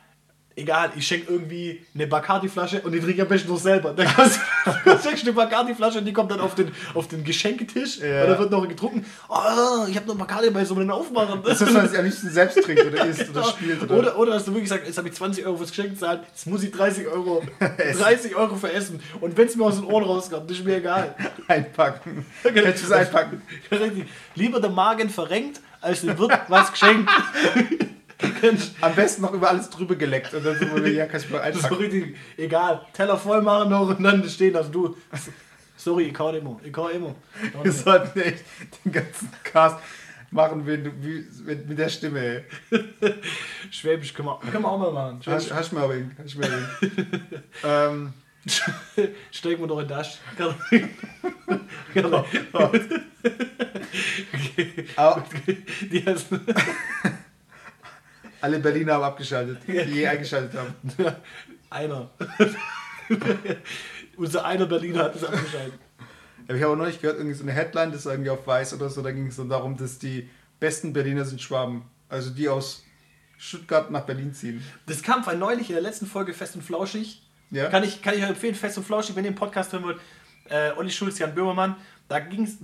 [0.56, 3.92] Egal, ich schenke irgendwie eine Bacardi-Flasche und die trinke ich am besten noch selber.
[3.94, 4.40] Dann kannst
[4.84, 8.24] du schenkst eine Bacardi-Flasche und die kommt dann auf den, auf den Geschenketisch Ja.
[8.24, 9.06] und da wird noch getrunken.
[9.28, 11.40] Oh, ich habe noch Bacardi bei so einem Aufmachen.
[11.44, 13.82] Das ist, man sich am liebsten selbst trinkt oder isst oder spielt.
[13.84, 16.22] Oder, Oder, oder hast du wirklich gesagt, jetzt habe ich 20 Euro fürs Geschenk gezahlt,
[16.28, 17.42] jetzt muss ich 30 Euro,
[17.98, 19.00] 30 Euro für Essen.
[19.20, 21.14] Und wenn es mir aus den Ohren rauskommt, ist mir egal.
[21.48, 22.26] einpacken.
[22.42, 23.40] Kannst du es einpacken?
[23.70, 24.06] Richtig.
[24.34, 27.08] Lieber der Magen verrenkt, als dem wird was geschenkt.
[28.80, 30.32] Am besten noch über alles drüber geleckt.
[30.34, 31.58] Und dann so, ja, kannst du mal du?
[31.58, 31.76] so einpacken.
[31.84, 32.86] richtig, egal.
[32.92, 34.72] Teller voll machen noch und dann stehen lassen.
[34.72, 34.96] Du,
[35.76, 36.58] sorry, ich kann immer.
[36.64, 37.14] Ich kann immer.
[37.62, 38.44] Wir sollten echt
[38.84, 39.76] den ganzen Cast
[40.32, 42.20] machen wenn du, wie, mit, mit der Stimme.
[42.20, 42.44] Ey.
[43.70, 45.16] Schwäbisch können wir, können wir auch mal machen.
[45.26, 45.50] Hast, Schwäbisch.
[45.52, 46.16] hast du mal wen?
[46.22, 46.48] Hast mal
[46.80, 47.42] wen?
[47.64, 48.12] ähm,
[49.32, 50.18] Stecken wir doch in das.
[51.92, 52.24] Genau.
[54.96, 55.22] au-
[55.90, 56.40] Die heißen,
[58.40, 60.74] alle Berliner haben abgeschaltet, die je eingeschaltet haben.
[61.70, 62.10] einer.
[64.16, 65.78] Unser einer Berliner hat es abgeschaltet.
[66.48, 68.74] Ja, ich habe auch neulich gehört, irgendwie so eine Headline, das ist irgendwie auf Weiß
[68.74, 70.28] oder so, da ging es dann darum, dass die
[70.58, 71.84] besten Berliner sind Schwaben.
[72.08, 72.84] Also die aus
[73.38, 74.62] Stuttgart nach Berlin ziehen.
[74.86, 77.22] Das kam vor neulich in der letzten Folge Fest und Flauschig.
[77.50, 77.68] Ja?
[77.68, 80.00] Kann, ich, kann ich euch empfehlen, Fest und Flauschig, wenn ihr den Podcast hören wollt.
[80.48, 81.76] Äh, Olli Schulz, Jan Böhmermann.
[82.08, 82.58] Da ging es.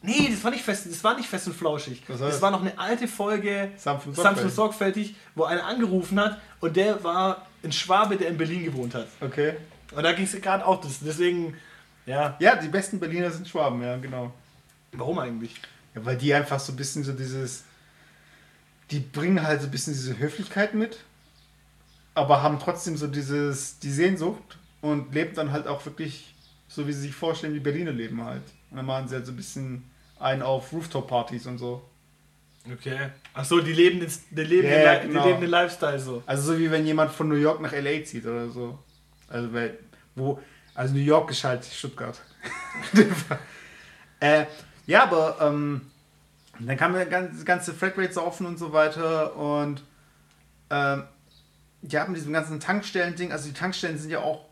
[0.00, 2.02] Nee, das war nicht fest, das war nicht fest und flauschig.
[2.06, 2.42] Was war das das?
[2.42, 4.54] war noch eine alte Folge und sorgfältig.
[4.54, 9.08] sorgfältig, wo einer angerufen hat und der war ein Schwabe, der in Berlin gewohnt hat.
[9.20, 9.54] Okay.
[9.92, 11.00] Und da ging es gerade auch das.
[11.00, 11.54] Deswegen,
[12.06, 14.32] ja, Ja, die besten Berliner sind Schwaben, ja, genau.
[14.92, 15.54] warum eigentlich?
[15.94, 17.64] Ja, weil die einfach so ein bisschen so dieses.
[18.90, 20.98] Die bringen halt so ein bisschen diese Höflichkeit mit,
[22.14, 26.34] aber haben trotzdem so dieses, die Sehnsucht und leben dann halt auch wirklich
[26.68, 28.42] so, wie sie sich vorstellen, wie Berliner leben halt.
[28.70, 31.82] Und dann machen sie halt so ein bisschen ein auf Rooftop-Partys und so.
[32.70, 33.10] Okay.
[33.32, 35.22] Achso, die leben den, die leben Ja, den, Li- genau.
[35.22, 36.22] die leben den Lifestyle so.
[36.26, 38.78] Also so wie wenn jemand von New York nach LA zieht oder so.
[39.28, 39.78] Also weil,
[40.14, 40.40] wo,
[40.74, 42.20] also New York ist halt Stuttgart.
[44.20, 44.44] äh,
[44.86, 45.82] ja, aber ähm,
[46.60, 49.82] dann kam ja ganz- das ganze Flatrate offen und so weiter und
[50.70, 51.04] ähm,
[51.82, 54.44] ja, mit diesem ganzen Tankstellen-Ding, also die Tankstellen sind ja auch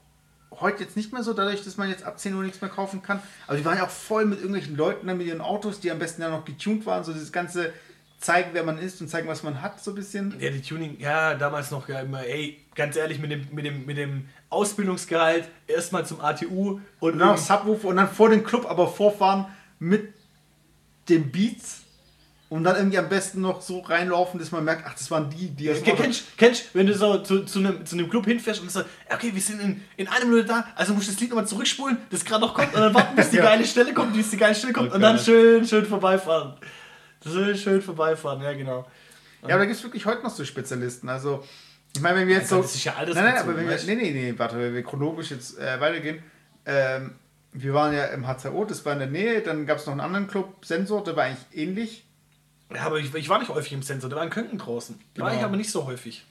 [0.60, 3.02] heute jetzt nicht mehr so, dadurch, dass man jetzt ab 10 Uhr nichts mehr kaufen
[3.02, 3.20] kann.
[3.46, 5.98] Aber die waren ja auch voll mit irgendwelchen Leuten dann mit ihren Autos, die am
[5.98, 7.72] besten ja noch getuned waren, so dieses ganze
[8.18, 10.34] zeigen, wer man ist und zeigen, was man hat, so ein bisschen.
[10.40, 13.84] Ja, die Tuning, ja, damals noch ja immer, ey, ganz ehrlich, mit dem, mit dem,
[13.84, 18.30] mit dem Ausbildungsgehalt erstmal zum ATU und Und dann noch irgendwie- Subwoofer und dann vor
[18.30, 19.46] den Club aber vorfahren
[19.78, 20.14] mit
[21.10, 21.82] dem Beats
[22.56, 25.48] und dann irgendwie am besten noch so reinlaufen, dass man merkt, ach, das waren die,
[25.50, 28.70] die Auto- Kennst, kennst, wenn du so zu, zu, einem, zu einem Club hinfährst und
[28.70, 31.46] sagst, okay, wir sind in, in einer Minute da, also musst du das Lied nochmal
[31.46, 33.44] zurückspulen, das gerade noch kommt und dann warten, bis die Ja.
[33.44, 36.54] geile Stelle kommt, bis die geile Stelle kommt Oh und dann schön, schön vorbeifahren.
[37.22, 38.86] Schön, schön vorbeifahren, ja genau.
[39.42, 41.08] Ja, aber da gibt es wirklich heute noch so Spezialisten.
[41.08, 41.44] Also,
[41.94, 42.62] ich meine, wenn wir jetzt Mein so.
[42.62, 43.76] Das ist ja nein, nein, aber wenn wir.
[43.86, 46.22] Nee, nee, nee, warte, wenn wir chronologisch jetzt äh, weitergehen.
[46.64, 47.14] Ähm,
[47.52, 50.00] wir waren ja im HZO, das war in der Nähe, dann gab es noch einen
[50.02, 52.05] anderen Club, Sensor, der war eigentlich ähnlich.
[52.74, 54.98] Ja, aber ich, ich war nicht häufig im Sensor, der war in Köln draußen.
[55.14, 55.40] Da war Genau.
[55.40, 56.24] ich aber nicht so häufig.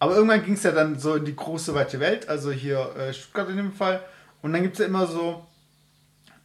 [0.00, 3.12] Aber irgendwann ging es ja dann so in die große weite Welt, also hier äh,
[3.12, 4.02] Stuttgart in dem Fall.
[4.42, 5.44] Und dann gibt es ja immer so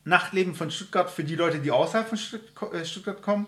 [0.06, 2.42] Nachtleben von Stuttgart für die Leute, die außerhalb von Stutt
[2.74, 3.48] äh, Stuttgart kommen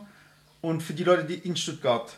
[0.62, 2.16] und für die Leute, die in Stuttgart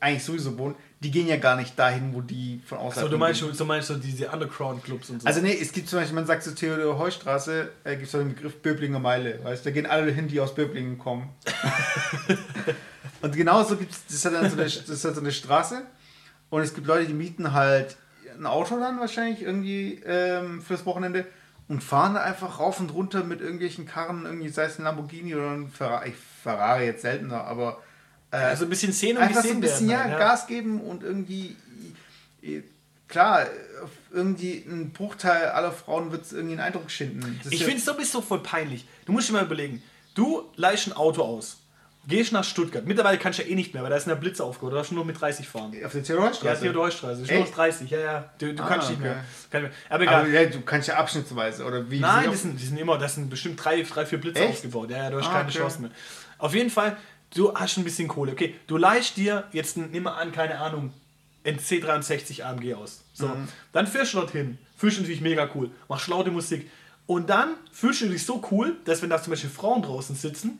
[0.00, 3.18] eigentlich sowieso wohnen, die gehen ja gar nicht dahin, wo die von außerhalb So, du
[3.18, 3.52] meinst, hingehen.
[3.52, 5.26] du, so meinst du diese Underground-Clubs und so.
[5.28, 8.18] Also nee, es gibt zum Beispiel, man sagt so Theodor Heustraße, äh, gibt es so
[8.18, 11.28] den Begriff Böblinger Meile, weißt du, da gehen alle hin, die aus Böblingen kommen.
[13.22, 15.82] und genauso gibt es, das hat dann so eine, das halt so eine Straße
[16.50, 17.96] und es gibt Leute, die mieten halt
[18.38, 21.26] ein Auto dann wahrscheinlich irgendwie ähm, fürs Wochenende
[21.68, 25.34] und fahren da einfach rauf und runter mit irgendwelchen Karren, irgendwie sei es ein Lamborghini
[25.34, 27.82] oder ein Ferrari, Ferrari jetzt seltener, aber
[28.40, 30.08] äh, also ein bisschen sehen und einfach so ein bisschen werden.
[30.10, 31.56] ja, halt, Gas geben und irgendwie
[32.42, 32.62] äh,
[33.08, 33.46] klar
[34.12, 37.38] irgendwie ein Bruchteil aller Frauen wird es irgendwie einen Eindruck schinden.
[37.44, 38.86] Das Ich ja- finde es so bist so voll peinlich.
[39.04, 39.82] Du musst dir mal überlegen,
[40.14, 41.58] du leihst ein Auto aus,
[42.08, 42.86] gehst nach Stuttgart.
[42.86, 44.72] Mittlerweile kannst du ja eh nicht mehr, weil da ist eine Blitze aufgehört.
[44.72, 45.72] Da darfst du nur mit 30 fahren.
[45.84, 46.62] auf der Ja, Theodorstraße.
[46.62, 47.22] Theodorstraße.
[47.22, 47.56] Ist nur noch Echt?
[47.56, 47.90] 30.
[47.90, 48.30] Ja, ja.
[48.38, 49.08] Du, du Ah, kannst nicht okay.
[49.08, 49.24] mehr.
[49.50, 49.80] Kann nicht mehr.
[49.90, 50.20] Aber egal.
[50.22, 52.00] Aber ja, du kannst ja abschnittsweise oder wie?
[52.00, 54.50] Nein, das sind, die sind immer, das sind bestimmt drei, drei vier Blitze Echt?
[54.54, 54.90] aufgebaut.
[54.90, 55.58] Ja, ja, du hast Ah, keine okay.
[55.58, 55.90] Chance mehr.
[56.38, 56.96] Auf jeden Fall,
[57.34, 58.32] du hast ein bisschen Kohle.
[58.32, 60.92] Okay, du leihst dir jetzt, nimm mal an, keine Ahnung,
[61.44, 63.04] ein C63 AMG aus.
[63.12, 63.48] So, Mhm.
[63.72, 64.58] dann fährst du dorthin.
[64.76, 65.70] Fühlst du natürlich mega cool.
[65.88, 66.70] Machst laute Musik.
[67.06, 70.58] Und dann fühlst du dich so cool, dass wenn da zum Beispiel Frauen draußen sitzen,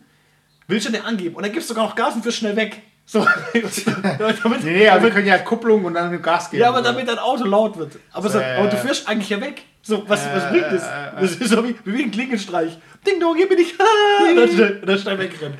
[0.68, 1.34] willst du dir angeben.
[1.34, 2.82] Und dann gibst du sogar noch Gas und fährst schnell weg.
[3.04, 6.62] So, damit, Nee, nee, aber wir damit, können ja Kupplung und dann Gas geben.
[6.62, 6.84] ja, aber so.
[6.84, 7.98] damit dein Auto laut wird.
[8.12, 8.56] Aber, so, Äh.
[8.56, 9.62] aber du fährst eigentlich ja weg.
[9.82, 10.82] So, was, was Äh, bringt das?
[10.82, 11.20] äh, äh.
[11.20, 12.76] Das ist so wie, wie ein Klingelstreich.
[13.06, 13.72] Ding dong, hier bin ich.
[13.72, 15.56] Und dann dann schnell wegrennen.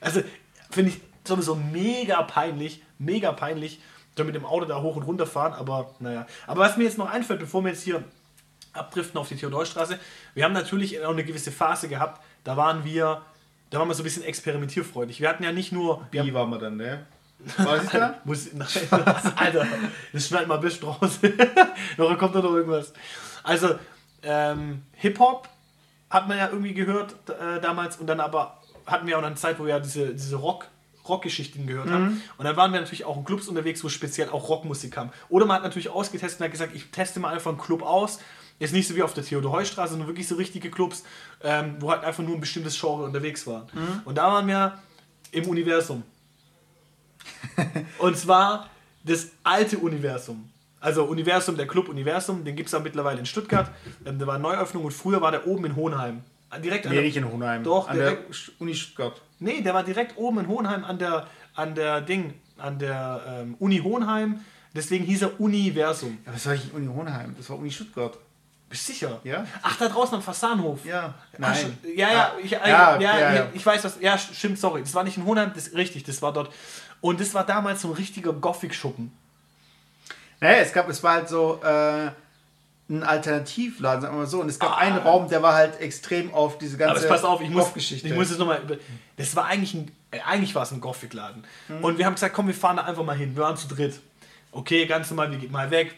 [0.00, 0.20] Also,
[0.74, 2.82] finde ich sowieso mega peinlich.
[2.98, 3.80] Mega peinlich.
[4.14, 6.26] Da mit dem Auto da hoch und runter fahren, aber naja.
[6.46, 8.04] Aber was mir jetzt noch einfällt, bevor wir jetzt hier
[8.72, 9.98] abdriften auf die Theodorstraße,
[10.34, 13.22] wir haben natürlich auch eine gewisse Phase gehabt, da waren wir,
[13.70, 15.20] da waren wir so ein bisschen experimentierfreudig.
[15.20, 17.06] Wir hatten ja nicht nur, wir Wie war man dann, ne?
[17.58, 18.20] War ich da?
[18.24, 19.66] muss, nein, das, Alter,
[20.12, 21.18] das schneid mal bis raus.
[21.96, 22.92] noch kommt da noch irgendwas.
[23.42, 23.78] Also,
[24.22, 25.48] ähm, Hip-Hop
[26.10, 29.58] hat man ja irgendwie gehört äh, damals und dann aber hatten wir auch eine Zeit,
[29.58, 30.66] wo wir ja diese, diese Rock,
[31.08, 32.22] Rockgeschichten gehört haben.
[32.38, 35.10] Und dann waren wir natürlich auch in Clubs unterwegs, wo speziell auch Rockmusik kam.
[35.28, 38.20] Oder man hat natürlich ausgetestet und hat gesagt, ich teste mal einfach einen Club aus.
[38.58, 41.02] Ist nicht so wie auf der Theodor-Heuss-Straße, sondern wirklich so richtige Clubs,
[41.42, 43.66] ähm, wo halt einfach nur ein bestimmtes Genre unterwegs waren.
[44.04, 44.78] Und da waren wir
[45.32, 46.04] im Universum.
[47.98, 48.70] Und zwar
[49.04, 50.50] das alte Universum.
[50.80, 53.70] Also Universum, der Club Universum, den gibt es ja mittlerweile in Stuttgart.
[54.06, 56.22] Ähm, da war eine Neuöffnung und früher war der oben in Hohenheim.
[56.58, 57.62] Direkt an Nee, der, nicht in Hohenheim.
[57.64, 59.20] Doch, an der direkt- Sch- Uni Stuttgart.
[59.40, 63.56] nee, der war direkt oben in Hohenheim an der, an der Ding, an der ähm,
[63.58, 64.40] Uni Hohenheim.
[64.74, 66.18] Deswegen hieß er Universum.
[66.26, 67.34] Ja, was war ich Uni Hohenheim?
[67.36, 68.18] Das war Uni Stuttgart.
[68.68, 69.20] Bist du sicher?
[69.22, 69.46] Ja.
[69.62, 70.84] Ach, da draußen am Fassanhof.
[70.84, 71.14] Ja.
[71.34, 71.78] Ach, Nein.
[71.84, 73.48] sch- ja, ja, Ah, ich, äh, ja, ja, ja, ja.
[73.52, 74.00] ich weiß was.
[74.00, 74.80] Ja, stimmt, sorry.
[74.82, 76.52] Das war nicht in Hohenheim, das richtig, das war dort.
[77.00, 79.12] Und das war damals so ein richtiger Gothic-Schuppen.
[80.40, 82.10] Naja, es gab, es war halt so äh,
[82.88, 84.40] ein Alternativladen, sagen wir mal so.
[84.40, 84.78] Und es gab Ah.
[84.78, 87.72] einen Raum, der war halt extrem auf diese ganze Aber jetzt pass auf, ich muss,
[87.72, 88.08] Geschichte.
[88.08, 88.60] ich muss es nochmal.
[89.16, 89.90] Das war eigentlich ein,
[90.26, 91.44] eigentlich war es ein Gothic-Laden.
[91.68, 91.84] Mhm.
[91.84, 93.34] Und wir haben gesagt, komm, wir fahren da einfach mal hin.
[93.34, 94.00] Wir waren zu dritt.
[94.52, 95.96] Okay, ganz normal, wir gehen mal weg.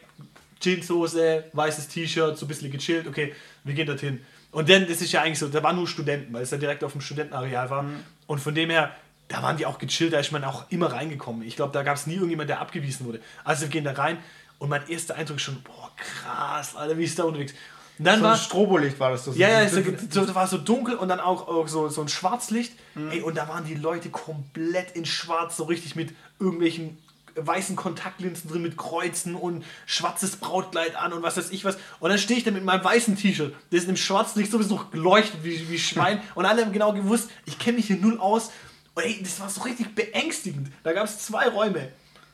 [0.61, 3.07] Jeanshose, weißes T-Shirt, so ein bisschen gechillt.
[3.07, 3.35] Okay,
[3.65, 4.25] wir gehen dorthin.
[4.53, 6.83] Und dann, das ist ja eigentlich so, da waren nur Studenten, weil es ja direkt
[6.83, 7.83] auf dem Studentenareal war.
[7.83, 8.01] Mhm.
[8.27, 8.91] Und von dem her,
[9.29, 11.43] da waren die auch gechillt, da ist man auch immer reingekommen.
[11.43, 13.21] Ich glaube, da gab es nie irgendjemand, der abgewiesen wurde.
[13.45, 14.19] Also wir gehen da rein
[14.59, 17.55] und mein erster Eindruck ist schon, boah, krass, Alter, wie ist da unterwegs.
[17.99, 19.25] Und dann so war ein Strobolicht war das.
[19.25, 19.33] so.
[19.33, 19.81] ja, ja, so,
[20.11, 22.75] so, war so dunkel und dann auch, auch so, so ein Schwarzlicht.
[22.95, 23.11] Mhm.
[23.11, 26.99] Ey, und da waren die Leute komplett in schwarz, so richtig mit irgendwelchen
[27.37, 31.77] weißen Kontaktlinsen drin, mit Kreuzen und schwarzes Brautkleid an und was weiß ich was.
[32.01, 35.43] Und dann stehe ich da mit meinem weißen T-Shirt, das im Schwarzlicht sowieso noch geleuchtet
[35.43, 36.21] wie, wie Schwein.
[36.35, 38.51] und alle haben genau gewusst, ich kenne mich hier null aus.
[38.95, 40.71] Und ey, das war so richtig beängstigend.
[40.83, 41.91] Da gab es zwei Räume.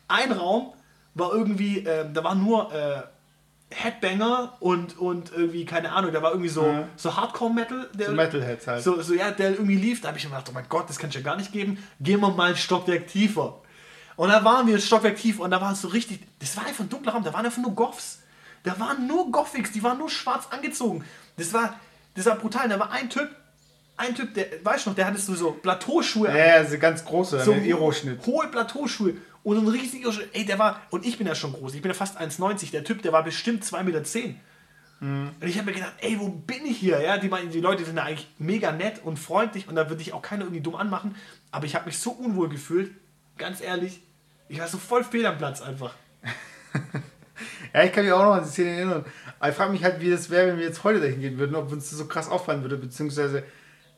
[0.06, 0.72] Ein Raum
[1.14, 3.02] war irgendwie, ähm, da war nur äh,
[3.70, 6.88] Headbanger und, und irgendwie, keine Ahnung, da war irgendwie so, Ja.
[6.96, 7.88] so Hardcore-Metal.
[7.94, 8.82] der- So Metalheads halt.
[8.82, 10.00] So, so, ja, der irgendwie lief.
[10.02, 11.82] Da habe ich mir gedacht, oh mein Gott, das kann es ja gar nicht geben.
[12.00, 13.60] Gehen wir mal ein Stockwerk tiefer.
[14.16, 16.66] Und da waren wir ein Stockwerk tiefer und da war es so richtig, das war
[16.66, 18.18] einfach ein dunkler Raum, da waren einfach nur Goffs.
[18.62, 21.04] Da waren nur Gothics, die waren nur schwarz angezogen.
[21.38, 21.74] Das war,
[22.14, 22.68] das war brutal.
[22.68, 23.28] Da war ein Typ,
[23.96, 26.36] ein Typ, der, weißt du noch, der hatte so, so Plateauschuhe an.
[26.36, 28.24] ja, ja, so ganz große, So Aero-Schnitt.
[28.26, 31.82] hohe Plateauschuhe und ein riesiger, ey, der war, und ich bin ja schon groß, ich
[31.82, 34.02] bin ja fast 1,90, der Typ, der war bestimmt 2,10 Meter.
[35.00, 37.00] Und ich habe mir gedacht, ey, wo bin ich hier?
[37.00, 40.12] Ja, die, die Leute sind ja eigentlich mega nett und freundlich und da würde ich
[40.12, 41.16] auch keiner irgendwie dumm anmachen,
[41.50, 42.92] aber ich habe mich so unwohl gefühlt,
[43.36, 44.00] ganz ehrlich,
[44.48, 45.94] ich war so voll fehl am Platz einfach.
[47.74, 49.04] Ja, ich kann mich auch noch an die Szene erinnern.
[49.38, 51.56] Aber ich frage mich halt, wie das wäre, wenn wir jetzt heute dahin gehen würden,
[51.56, 53.44] ob uns das so krass auffallen würde, beziehungsweise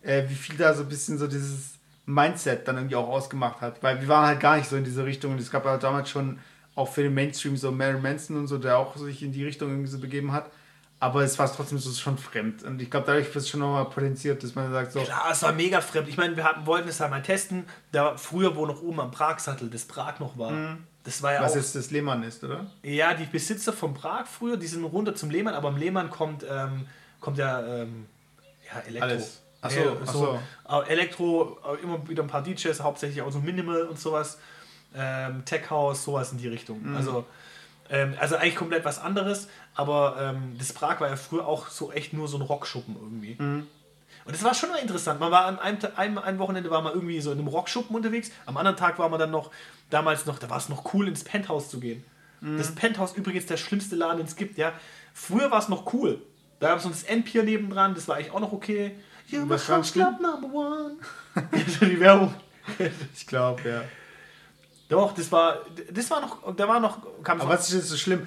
[0.02, 1.73] äh, wie viel da so ein bisschen so dieses
[2.06, 3.82] Mindset dann irgendwie auch ausgemacht hat.
[3.82, 6.10] Weil wir waren halt gar nicht so in diese Richtung und es gab ja damals
[6.10, 6.38] schon
[6.74, 9.70] auch für den Mainstream so Marilyn Manson und so, der auch sich in die Richtung
[9.70, 10.50] irgendwie so begeben hat.
[11.00, 12.62] Aber es war trotzdem so schon fremd.
[12.62, 15.00] Und ich glaube, dadurch wird es schon nochmal potenziert, dass man sagt so.
[15.00, 16.08] Klar, es war mega fremd.
[16.08, 17.64] Ich meine, wir hatten, wollten es halt mal testen.
[17.92, 20.78] Da früher, wo noch oben am Pragsattel das Prag noch war.
[21.04, 21.56] Das war ja Was auch.
[21.56, 22.66] jetzt das Lehmann ist, oder?
[22.82, 26.44] Ja, die Besitzer von Prag früher, die sind runter zum Lehmann, aber am Lehmann kommt,
[26.50, 26.86] ähm,
[27.20, 28.06] kommt ja, ähm,
[28.72, 29.08] ja Elektro.
[29.10, 29.42] Alles.
[29.64, 30.38] Ach so, Nee, ach so.
[30.64, 34.38] Aber Elektro, äh, immer wieder ein paar DJs, hauptsächlich auch so Minimal und sowas.
[34.94, 36.82] Ähm, Tech House, sowas in die Richtung.
[36.82, 36.96] Mhm.
[36.96, 37.24] Also,
[37.90, 41.90] ähm, also eigentlich komplett was anderes, aber ähm, das Prag war ja früher auch so
[41.92, 43.36] echt nur so ein Rockschuppen irgendwie.
[43.38, 43.66] Mhm.
[44.26, 45.18] Und das war schon mal interessant.
[45.18, 48.30] Man war an einem, einem, einem Wochenende war man irgendwie so in einem Rockschuppen unterwegs.
[48.46, 49.50] Am anderen Tag war man dann noch,
[49.90, 52.04] damals noch, da war es noch cool, ins Penthouse zu gehen.
[52.40, 52.58] Mhm.
[52.58, 54.72] Das Penthouse übrigens der schlimmste Laden, den es gibt, ja.
[55.12, 56.22] Früher war es noch cool.
[56.60, 58.92] Da gab es noch das Endpier nebendran, das war eigentlich auch noch okay.
[59.30, 60.96] You're my house club number one.
[61.78, 62.34] so die Werbung.
[63.14, 63.82] Ich glaube, ja.
[64.88, 65.58] Doch, das war,
[65.90, 68.26] das war noch, da war noch, kam Aber was ist jetzt so schlimm?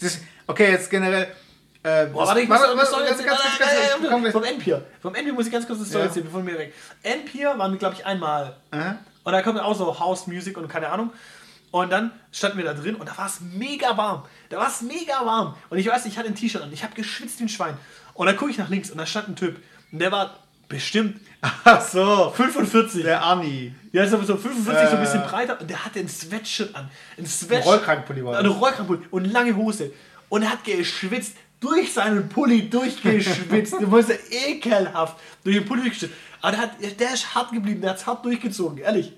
[0.00, 1.34] Das, okay, jetzt generell.
[1.82, 4.32] Äh, Boah, warte, ich muss eine Story erzählen.
[4.32, 4.86] Vom Endpier.
[5.02, 6.06] Vom Endpier muss ich ganz kurz eine Story Ja.
[6.08, 6.72] erzählen, bevor wir weg.
[7.02, 8.56] Endpier waren wir, glaube ich, einmal.
[8.70, 8.96] Aha.
[9.22, 11.12] Und da kommt auch so House Music und keine Ahnung.
[11.70, 14.24] Und dann standen wir da drin und da war es mega warm.
[14.48, 15.56] Da war es mega warm.
[15.70, 16.72] Und ich weiß, ich hatte ein T-Shirt an.
[16.72, 17.76] Ich habe geschwitzt wie ein Schwein.
[18.14, 19.60] Und dann gucke ich nach links und da stand ein Typ.
[19.92, 21.20] Der war bestimmt
[21.64, 22.32] Ach so.
[22.34, 23.02] 45.
[23.02, 23.74] Der Arni.
[23.92, 25.26] Ja, so so 45, so ein bisschen Äh.
[25.26, 25.60] breiter.
[25.60, 26.90] Und der hatte ein Sweatshirt an.
[27.18, 27.66] Ein Sweatshirt.
[27.66, 28.58] Rollkragenpulli war Eine das.
[28.60, 29.92] Rollkragenpulli und lange Hose.
[30.30, 31.36] Und er hat geschwitzt.
[31.60, 33.74] Durch seinen Pulli durchgeschwitzt.
[33.80, 36.14] Du musst ja ekelhaft durch den Pulli durchgeschwitzt.
[36.42, 37.80] Aber der, hat, der ist hart geblieben.
[37.80, 39.12] Der hat es hart durchgezogen, ehrlich.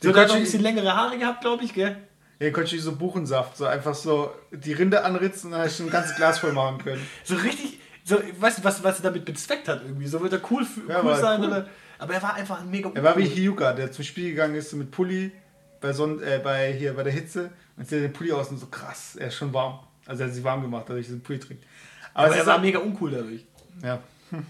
[0.00, 1.96] So, Du der hat noch ein bisschen längere Haare gehabt, glaube ich, gell?
[2.40, 5.80] Hier konnte ich so Buchensaft, so einfach so die Rinde anritzen und dann hätte ich
[5.80, 7.06] ein ganzes Glas voll machen können.
[7.22, 10.06] So richtig, so, weißt du, was, was er damit bezweckt hat irgendwie?
[10.06, 11.46] So wird er cool, Ja, cool sein cool.
[11.48, 11.68] oder.
[11.98, 13.24] Aber er war einfach ein mega Er war wie.
[13.24, 15.32] Hyuga, der zum Spiel gegangen ist so mit Pulli
[15.80, 18.66] bei, Sonn äh, bei, hier, bei der Hitze und zieht den Pulli aus und so
[18.66, 19.78] krass, er ist schon warm.
[20.06, 21.64] Also er hat sich warm gemacht, dadurch diesen Pulli trägt.
[22.12, 23.44] Aber, Aber er ist war auch- mega uncool dadurch.
[23.82, 24.00] Ja.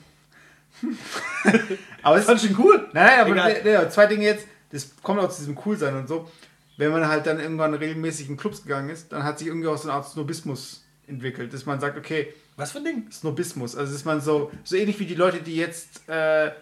[2.02, 2.88] aber es ich ihn cool?
[2.92, 6.08] Nein, nein, aber der, der, zwei Dinge jetzt, das kommt auch zu diesem Coolsein und
[6.08, 6.30] so.
[6.76, 9.76] Wenn man halt dann irgendwann regelmäßig in Clubs gegangen ist, dann hat sich irgendwie auch
[9.76, 13.10] so eine Art Snobismus entwickelt, dass man sagt, okay, Was für ein Ding?
[13.10, 16.52] Snobismus, also dass man so, so ähnlich wie die Leute, die jetzt äh,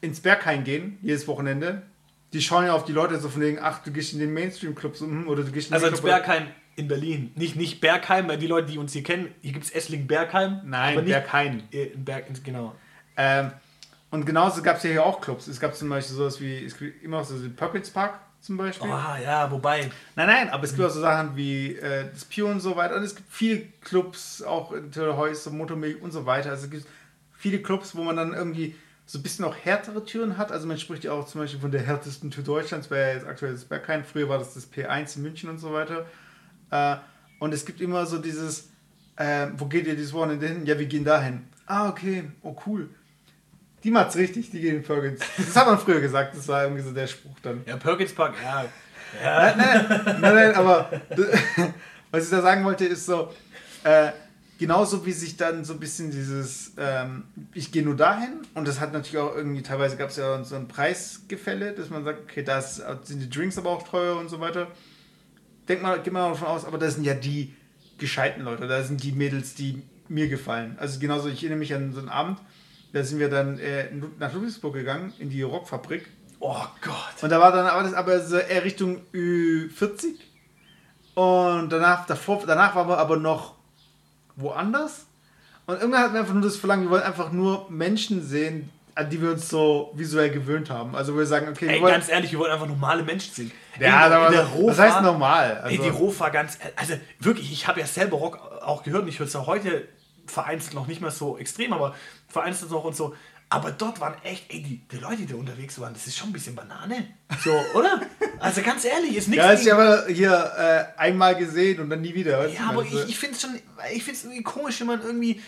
[0.00, 1.82] ins Berghain gehen, jedes Wochenende,
[2.32, 4.96] die schauen ja auf die Leute so von wegen, ach, du gehst in den Mainstream-Club
[4.96, 6.12] so, hm, oder du gehst in Also den ins Club.
[6.12, 7.32] Bergheim in Berlin.
[7.34, 10.62] Nicht, nicht Bergheim, weil die Leute, die uns hier kennen, hier gibt es Esslingen-Bergheim.
[10.64, 11.62] Nein, aber nicht, Berghain.
[11.72, 12.74] äh, in Berg, genau.
[13.16, 13.52] Ähm,
[14.10, 15.46] und genauso gab es ja hier auch Clubs.
[15.48, 18.56] Es gab zum Beispiel sowas wie, es gibt immer noch so den Perkins Park zum
[18.56, 18.90] Beispiel.
[18.90, 19.90] Oh, ja, wobei.
[20.16, 22.96] Nein, nein, aber es gibt auch so Sachen wie äh, das Pure und so weiter.
[22.96, 26.50] Und es gibt viele Clubs, auch in Häuser, Motormilch und so weiter.
[26.50, 26.86] Also es gibt
[27.32, 28.74] viele Clubs, wo man dann irgendwie
[29.06, 30.50] so ein bisschen auch härtere Türen hat.
[30.50, 33.26] Also man spricht ja auch zum Beispiel von der härtesten Tür Deutschlands, wäre ja jetzt
[33.26, 34.04] aktuell das Berghain.
[34.04, 36.06] Früher war das das P1 in München und so weiter.
[36.70, 36.96] Äh,
[37.38, 38.70] und es gibt immer so dieses,
[39.16, 40.66] äh, wo geht ihr dieses Wochenende hin?
[40.66, 41.44] Ja, wir gehen dahin.
[41.66, 42.88] Ah, okay, oh cool.
[43.84, 45.20] Die macht's richtig, die gehen in Perkins.
[45.36, 47.62] Das hat man früher gesagt, das war irgendwie so der Spruch dann.
[47.66, 48.64] Ja, Perkins Park, ja.
[49.22, 50.90] Nein, nein, nein, nein, aber
[52.10, 53.30] was ich da sagen wollte, ist so,
[53.84, 54.12] äh,
[54.58, 58.80] genauso wie sich dann so ein bisschen dieses, ähm, ich gehe nur dahin und das
[58.80, 62.42] hat natürlich auch irgendwie, teilweise gab es ja so ein Preisgefälle, dass man sagt, okay,
[62.42, 64.68] da sind die Drinks aber auch teuer und so weiter.
[65.68, 67.54] Denkt mal, geht mal davon aus, aber das sind ja die
[67.98, 70.76] gescheiten Leute, da sind die Mädels, die mir gefallen.
[70.78, 72.38] Also genauso, ich erinnere mich an so einen Abend,
[72.92, 73.86] da sind wir dann äh,
[74.18, 76.06] nach Ludwigsburg gegangen, in die Rockfabrik.
[76.40, 77.22] Oh Gott.
[77.22, 80.14] Und da war dann aber das aber so eher Richtung Ü40.
[81.14, 83.54] Und danach, davor, danach waren wir aber noch
[84.36, 85.06] woanders.
[85.66, 89.08] Und irgendwann hatten wir einfach nur das Verlangen, wir wollen einfach nur Menschen sehen, an
[89.08, 90.96] die wir uns so visuell gewöhnt haben.
[90.96, 91.92] Also wir sagen, okay, Ey, wir wollen.
[91.92, 93.52] ganz ehrlich, wir wollen einfach normale Menschen sehen.
[93.78, 95.50] ja, Ey, aber in der was Rofa- heißt normal?
[95.64, 99.08] Ey, Also, die Rofa ganz, also wirklich, ich habe ja selber Rock auch gehört und
[99.08, 99.86] ich höre es ja heute
[100.26, 101.94] vereinzelt noch nicht mehr so extrem, aber
[102.32, 103.14] vereinzelt noch und so.
[103.48, 106.30] Aber dort waren echt, ey, die, die Leute, die da unterwegs waren, das ist schon
[106.30, 107.08] ein bisschen Banane.
[107.44, 108.00] So, oder?
[108.40, 109.44] Also ganz ehrlich, ist nichts.
[109.44, 110.32] ja, ist ja aber hier
[110.96, 112.48] äh, einmal gesehen und dann nie wieder.
[112.48, 113.54] Ja, aber Also, ich, ich finde es schon,
[113.92, 115.42] ich finde es irgendwie komisch, wenn man irgendwie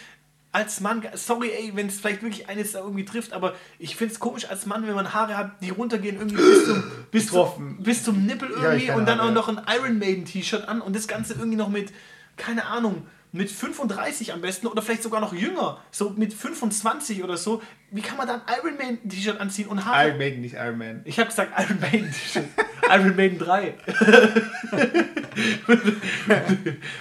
[0.53, 4.13] als Mann, sorry, ey, wenn es vielleicht wirklich eines da irgendwie trifft, aber ich finde
[4.15, 7.77] es komisch als Mann, wenn man Haare hat, die runtergehen irgendwie bis zum, bis zum,
[7.83, 9.33] bis zum Nippel Ja, irgendwie keine und dann auch Haare.
[9.33, 11.91] noch ein Iron Maiden T-Shirt an und das Ganze irgendwie noch mit,
[12.37, 17.37] keine Ahnung, mit 35 am besten oder vielleicht sogar noch jünger, so mit 25 oder
[17.37, 17.61] so.
[17.91, 20.09] Wie kann man dann ein Iron Maiden T-Shirt anziehen und Haare?
[20.09, 21.01] Iron Maiden, nicht Iron Man.
[21.05, 22.45] Ich habe gesagt Iron Maiden T-Shirt.
[22.89, 23.75] Iron Maiden 3.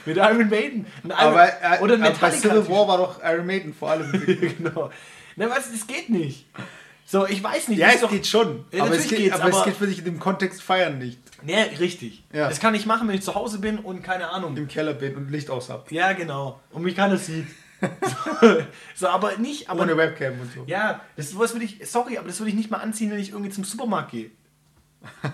[0.05, 0.86] Mit Iron Maiden.
[1.03, 2.67] Ein Iron, Aber, äh, oder aber bei Civil.
[2.67, 4.11] War war doch Iron Maiden vor allem.
[4.57, 4.89] genau.
[5.36, 6.47] Na, was, das geht nicht.
[7.05, 7.77] So, ich weiß nicht.
[7.77, 8.65] ja, es doch- geht schon.
[8.71, 10.97] Ja, aber es geht, geht's, aber, es aber- geht für dich in dem Kontext feiern
[10.97, 11.19] nicht.
[11.45, 12.23] Nee, richtig.
[12.31, 12.47] Ja.
[12.49, 14.55] Das kann ich machen, wenn ich zu Hause bin und keine Ahnung.
[14.57, 15.91] Im Keller bin und Licht aus hab.
[15.91, 16.59] Ja, genau.
[16.71, 17.47] Und mich keiner sieht.
[17.81, 17.87] so,
[18.95, 19.69] so, aber nicht.
[19.69, 20.63] Aber, Ohne Webcam und so.
[20.67, 23.31] Ja, das was würde ich, sorry, aber das würde ich nicht mal anziehen, wenn ich
[23.31, 24.31] irgendwie zum Supermarkt gehe.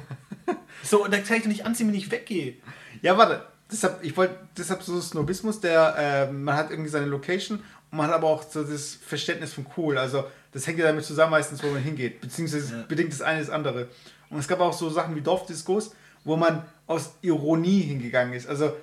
[0.83, 2.55] so, und da kann ich doch nicht anziehen, wenn ich weggehe.
[3.01, 3.45] Ja, warte.
[3.71, 5.95] Deshalb, ich wollte, deshalb so Snobismus, der,
[6.27, 7.59] äh, man hat irgendwie seine Location
[7.91, 9.99] und man hat aber auch so das Verständnis von cool.
[9.99, 12.19] Also, das hängt ja damit zusammen meistens, wo man hingeht.
[12.19, 12.83] Beziehungsweise Ja.
[12.87, 13.87] bedingt das eine das andere.
[14.29, 18.47] Und es gab auch so Sachen wie Dorfdiskos, wo man aus Ironie hingegangen ist.
[18.47, 18.73] Also,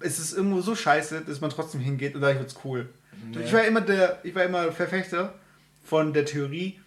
[0.00, 2.88] es ist irgendwo so scheiße, dass man trotzdem hingeht und dadurch wird's cool.
[3.32, 3.40] Ja.
[3.40, 5.34] Ich war immer der, ich war immer Verfechter
[5.82, 6.78] von der Theorie,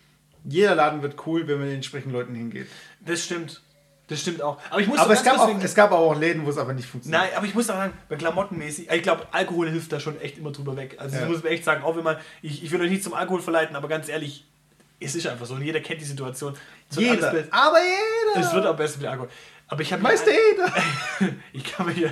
[0.43, 2.67] jeder Laden wird cool, wenn man den entsprechenden Leuten hingeht.
[3.03, 3.61] Das stimmt.
[4.07, 4.59] Das stimmt auch.
[4.69, 6.87] Aber ich muss Aber es gab, auch, es gab auch Läden, wo es aber nicht
[6.87, 7.23] funktioniert.
[7.23, 10.37] Nein, aber ich muss auch sagen, bei Klamottenmäßig, ich glaube, Alkohol hilft da schon echt
[10.37, 10.97] immer drüber weg.
[10.99, 11.23] Also, Ja.
[11.23, 13.41] ich muss mir echt sagen, auch wenn man, ich, ich will euch nicht zum Alkohol
[13.41, 14.45] verleiten, aber ganz ehrlich,
[14.99, 15.55] es ist einfach so.
[15.55, 16.55] Und jeder kennt die Situation.
[16.89, 17.29] Es Jeder.
[17.51, 18.47] Aber jeder.
[18.47, 19.29] Es wird auch besser mit Alkohol.
[19.67, 21.33] Aber ich habe Meister jeder.
[21.53, 22.05] ich kann mich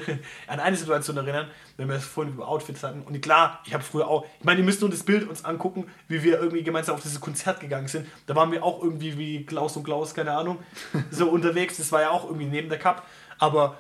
[0.48, 3.02] an eine Situation erinnern, wenn wir es vorhin über Outfits hatten.
[3.04, 5.88] Und klar, ich habe früher auch, ich meine, ihr müsst nur das Bild uns angucken,
[6.08, 8.08] wie wir irgendwie gemeinsam auf dieses Konzert gegangen sind.
[8.26, 10.58] Da waren wir auch irgendwie wie Klaus und Klaus, keine Ahnung,
[11.12, 11.78] so unterwegs.
[11.78, 13.06] Das war ja auch irgendwie neben der Cup.
[13.38, 13.78] Aber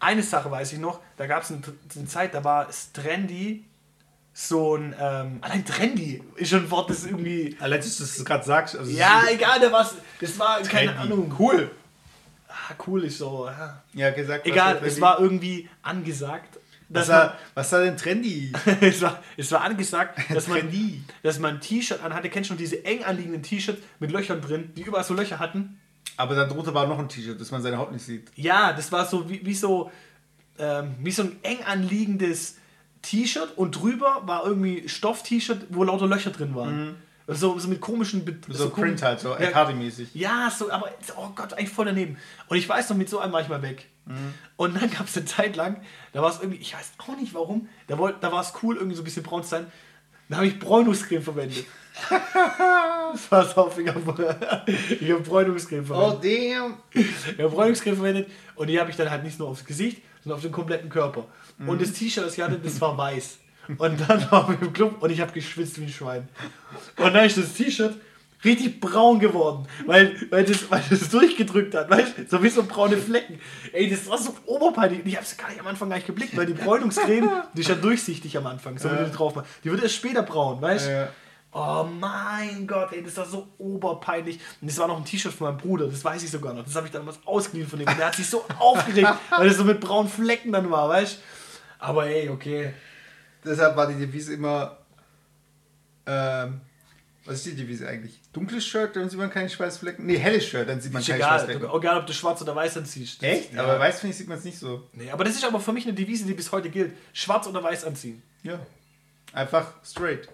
[0.00, 1.62] eine Sache weiß ich noch, da gab es eine,
[1.96, 3.64] eine Zeit, da war es trendy,
[4.36, 8.24] so ein, ähm, allein trendy ist schon ein Wort, das irgendwie, Allein, dass du es
[8.24, 8.76] gerade sagst.
[8.76, 11.12] Also ja, egal, da war's, das war, keine Trendy.
[11.12, 11.34] Ahnung.
[11.38, 11.70] Cool.
[12.48, 13.82] Ah, cool ist so, ja.
[13.92, 14.44] Ja, gesagt.
[14.44, 16.58] Egal, es war irgendwie angesagt.
[16.88, 18.52] Was war, was war denn trendy?
[18.80, 20.60] es, war, es war angesagt, dass man,
[21.22, 22.28] dass man ein T-Shirt anhatte.
[22.28, 25.80] Kennst du schon diese eng anliegenden T-Shirts mit Löchern drin, die überall so Löcher hatten?
[26.16, 28.30] Aber darunter war noch ein T-Shirt, dass man seine Haut nicht sieht.
[28.34, 29.90] Ja, das war so wie, wie so
[30.58, 32.56] ähm, wie so ein eng anliegendes
[33.04, 36.96] T-Shirt und drüber war irgendwie Stoff-T-Shirt, wo lauter Löcher drin waren.
[37.26, 40.08] So, so mit komischen Be So, kom- Print halt, so Ja, Academy-mäßig.
[40.14, 42.18] Ja, so, aber oh Gott, eigentlich voll daneben.
[42.48, 43.86] Und ich weiß noch, mit so einem war ich mal weg.
[44.56, 45.80] Und dann gab es eine Zeit lang,
[46.12, 48.76] da war es irgendwie, ich weiß auch nicht warum, da, wollt- da war es cool,
[48.76, 49.66] irgendwie so ein bisschen braun zu sein.
[50.28, 51.64] Da habe ich Bräunungscreme verwendet.
[53.12, 53.94] das war Saufinger.
[55.00, 56.52] Ich habe Bräunungscreme Oh, verwendet.
[56.52, 56.74] damn.
[56.92, 60.36] Ich habe Bräunungscreme verwendet und die habe ich dann halt nicht nur aufs Gesicht, sondern
[60.38, 61.26] auf den kompletten Körper.
[61.66, 63.38] Und das T-Shirt, das ich hatte, das war weiß.
[63.78, 66.28] Und dann waren wir im Club und ich habe geschwitzt wie ein Schwein.
[66.96, 67.94] Und dann ist das T-Shirt
[68.44, 72.26] richtig braun geworden, weil, weil, das, weil das durchgedrückt hat, weißt du?
[72.28, 73.38] So wie so braune Flecken.
[73.72, 75.00] Ey, das war so oberpeinlich.
[75.04, 77.68] Ich habe es gar nicht am Anfang gar nicht geblickt, weil die Bräunungscreme, die ist
[77.68, 79.50] ja durchsichtig am Anfang, so wenn du die drauf machst.
[79.64, 80.92] Die wird erst später braun, weißt du?
[80.92, 81.08] Ja.
[81.56, 84.40] Oh mein Gott, ey, das war so oberpeinlich.
[84.60, 86.64] Und das war noch ein T-Shirt von meinem Bruder, das weiß ich sogar noch.
[86.64, 87.86] Das habe ich damals ausgeliehen von ihm.
[87.86, 91.16] Und der hat sich so aufgeregt, weil das so mit braunen Flecken dann war, weißt
[91.16, 91.20] du?
[91.78, 92.74] Aber ey, okay.
[93.44, 94.78] Deshalb war die Devise immer.
[96.06, 96.60] Ähm,
[97.24, 98.20] was ist die Devise eigentlich?
[98.32, 100.04] Dunkles Shirt, dann sieht man keine Schweißflecken.
[100.04, 101.68] Nee, helles Shirt, dann sieht man Ist keine egal, Schweißflecken.
[101.70, 103.22] du, egal, ob du schwarz oder weiß anziehst.
[103.22, 103.54] Echt?
[103.54, 103.62] Ja.
[103.62, 104.88] Aber weiß, finde ich, sieht man es nicht so.
[104.92, 106.92] Nee, aber das ist aber für mich eine Devise, die bis heute gilt.
[107.12, 108.22] Schwarz oder weiß anziehen.
[108.42, 108.58] Ja.
[109.32, 110.28] Einfach straight.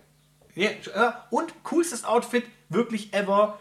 [0.55, 3.59] Ja, äh, und coolstes Outfit, wirklich ever.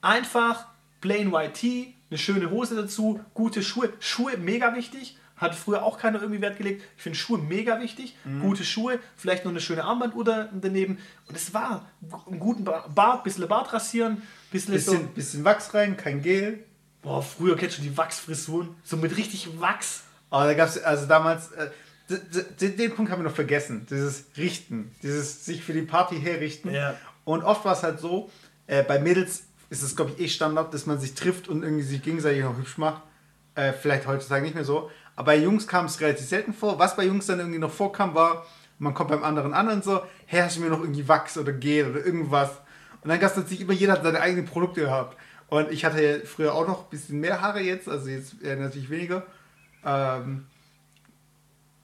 [0.00, 0.66] Einfach
[1.00, 3.92] plain white tee, eine schöne Hose dazu, gute Schuhe.
[4.00, 5.16] Schuhe mega wichtig.
[5.36, 6.82] Hat früher auch keiner irgendwie Wert gelegt.
[6.96, 8.14] Ich finde Schuhe mega wichtig.
[8.40, 10.98] Gute Schuhe, vielleicht noch eine schöne Armbanduhr da- daneben.
[11.26, 11.88] Und es war
[12.28, 14.22] einen guten Ba- Bart, bisschen Bart rasieren,
[14.52, 15.06] bisschen, Bisschen, so.
[15.08, 16.64] bisschen Wachs rein, kein Gel.
[17.02, 18.76] Boah, früher kennst du die Wachsfrisuren?
[18.84, 20.04] So mit richtig Wachs.
[20.30, 21.70] Aber da gab es, also damals, äh,
[22.18, 23.86] d- d- den Punkt haben wir noch vergessen.
[23.90, 26.72] Dieses Richten, dieses sich für die Party herrichten.
[26.72, 26.94] Ja.
[27.24, 28.30] Und oft war es halt so,
[28.66, 31.82] äh, bei Mädels ist es, glaube ich, eh Standard, dass man sich trifft und irgendwie
[31.84, 33.02] sich gegenseitig noch hübsch macht.
[33.54, 34.90] Äh, vielleicht heutzutage nicht mehr so.
[35.16, 36.78] Aber bei Jungs kam es relativ selten vor.
[36.78, 38.46] Was bei Jungs dann irgendwie noch vorkam, war,
[38.78, 41.52] man kommt beim anderen an und so, hey, hast du mir noch irgendwie Wachs oder
[41.52, 42.50] Gel oder irgendwas?
[43.02, 45.16] Und dann gab es natürlich immer, jeder hat seine eigenen Produkte gehabt.
[45.48, 48.88] Und ich hatte ja früher auch noch ein bisschen mehr Haare jetzt, also jetzt natürlich
[48.88, 49.26] weniger.
[49.84, 50.46] Ähm,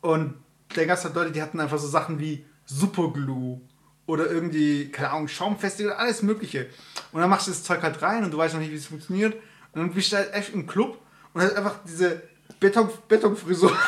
[0.01, 0.35] und
[0.75, 3.61] dann gab es halt Leute, die hatten einfach so Sachen wie Superglue
[4.07, 6.67] oder irgendwie, keine Ahnung, Schaumfeste oder alles Mögliche.
[7.13, 8.87] Und dann machst du das Zeug halt rein und du weißt noch nicht, wie es
[8.87, 9.35] funktioniert.
[9.73, 10.99] Und dann bist du halt echt im Club
[11.35, 12.23] und hast einfach diese
[12.61, 13.73] Beton, Betonfrisur.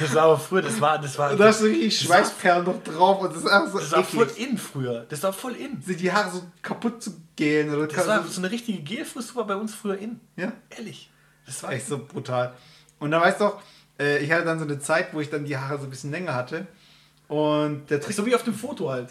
[0.00, 2.82] Das war aber früher, das war, das war, Und da hast du richtig Schweißperlen noch
[2.82, 4.48] drauf und das ist einfach so das war voll eklig.
[4.50, 5.06] in früher.
[5.08, 5.80] Das war voll in.
[5.82, 9.46] Sind die Haare so kaputt zu gehen oder Das war so eine richtige Gelfrisur war
[9.46, 10.18] bei uns früher in.
[10.34, 11.10] ja, Ehrlich.
[11.46, 12.54] Das war echt so brutal.
[12.98, 13.62] Und dann weißt du auch,
[14.00, 16.10] äh, ich hatte dann so eine Zeit, wo ich dann die Haare so ein bisschen
[16.10, 16.66] länger hatte.
[17.28, 19.08] Und der Trick so wie auf dem Foto halt.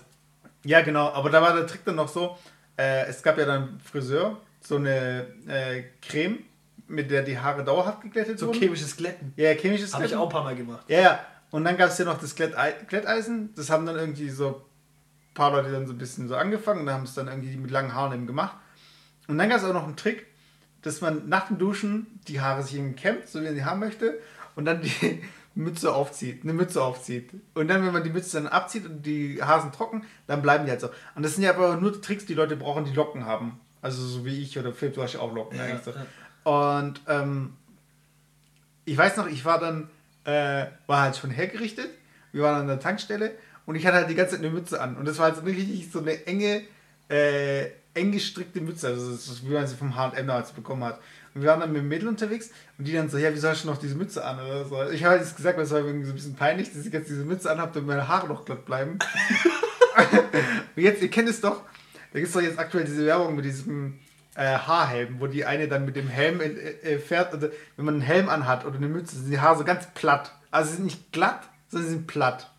[0.64, 2.38] Ja, genau, aber da war der Trick dann noch so,
[2.78, 6.40] äh, es gab ja dann Friseur, so eine äh, Creme,
[6.88, 8.60] mit der die Haare dauerhaft geglättet So wurden.
[8.60, 9.34] chemisches Glätten.
[9.36, 10.22] Ja, chemisches Habe ich Glätten.
[10.24, 10.86] auch ein paar Mal gemacht.
[10.88, 11.20] Ja, ja.
[11.52, 15.34] Und dann gab es ja noch das Glättei Glätteisen, das haben dann irgendwie so ein
[15.36, 17.94] paar Leute dann so ein bisschen so angefangen und haben es dann irgendwie mit langen
[17.94, 18.56] Haaren eben gemacht.
[19.28, 20.26] Und dann gab es auch noch einen Trick,
[20.82, 23.80] dass man nach dem Duschen die Haare sich eben kämmt, so wie man sie haben
[23.80, 24.20] möchte,
[24.56, 25.22] und dann die,
[25.56, 27.32] Mütze aufzieht, eine Mütze aufzieht.
[27.54, 30.72] Und dann, wenn man die Mütze dann abzieht und die Hasen trocken, dann bleiben die
[30.72, 30.90] halt so.
[31.16, 33.60] Und das sind ja aber nur Tricks, die Leute brauchen, die Locken haben.
[33.82, 35.92] Also so wie ich oder Philipp, du hast ja auch Locken Ja, eigentlich so.
[35.92, 36.06] ja.
[36.44, 37.54] Und ähm,
[38.84, 39.90] ich weiß noch, ich war dann,
[40.26, 41.90] äh, war halt schon hergerichtet.
[42.34, 43.32] Wir waren an der Tankstelle
[43.66, 44.98] und ich hatte halt die ganze Zeit eine Mütze an.
[44.98, 46.64] Und das war halt so eine richtig so eine enge,
[47.10, 48.88] äh, eng gestrickte Mütze.
[48.88, 51.00] Also das wie man sie vom H&M damals bekommen hat.
[51.36, 53.66] Und wir waren dann mit dem Mädel unterwegs und die dann so, ja, wieso hast
[53.66, 54.40] du noch diese Mütze an?
[54.40, 54.90] Oder so.
[54.90, 56.94] Ich habe halt jetzt gesagt, weil es war irgendwie so ein bisschen peinlich, dass ich
[56.94, 58.98] jetzt diese Mütze anhabe, damit meine Haare noch glatt bleiben.
[60.76, 61.64] und jetzt, ihr kennt es doch,
[62.14, 64.00] da gibt es doch jetzt aktuell diese Werbung mit diesem
[64.36, 67.34] äh, Haarhelm, wo die eine dann mit dem Helm in, äh, fährt.
[67.34, 70.32] Oder wenn man einen Helm anhat oder eine Mütze, sind die Haare so ganz platt.
[70.52, 72.50] Also sie sind nicht glatt, sondern sie sind platt.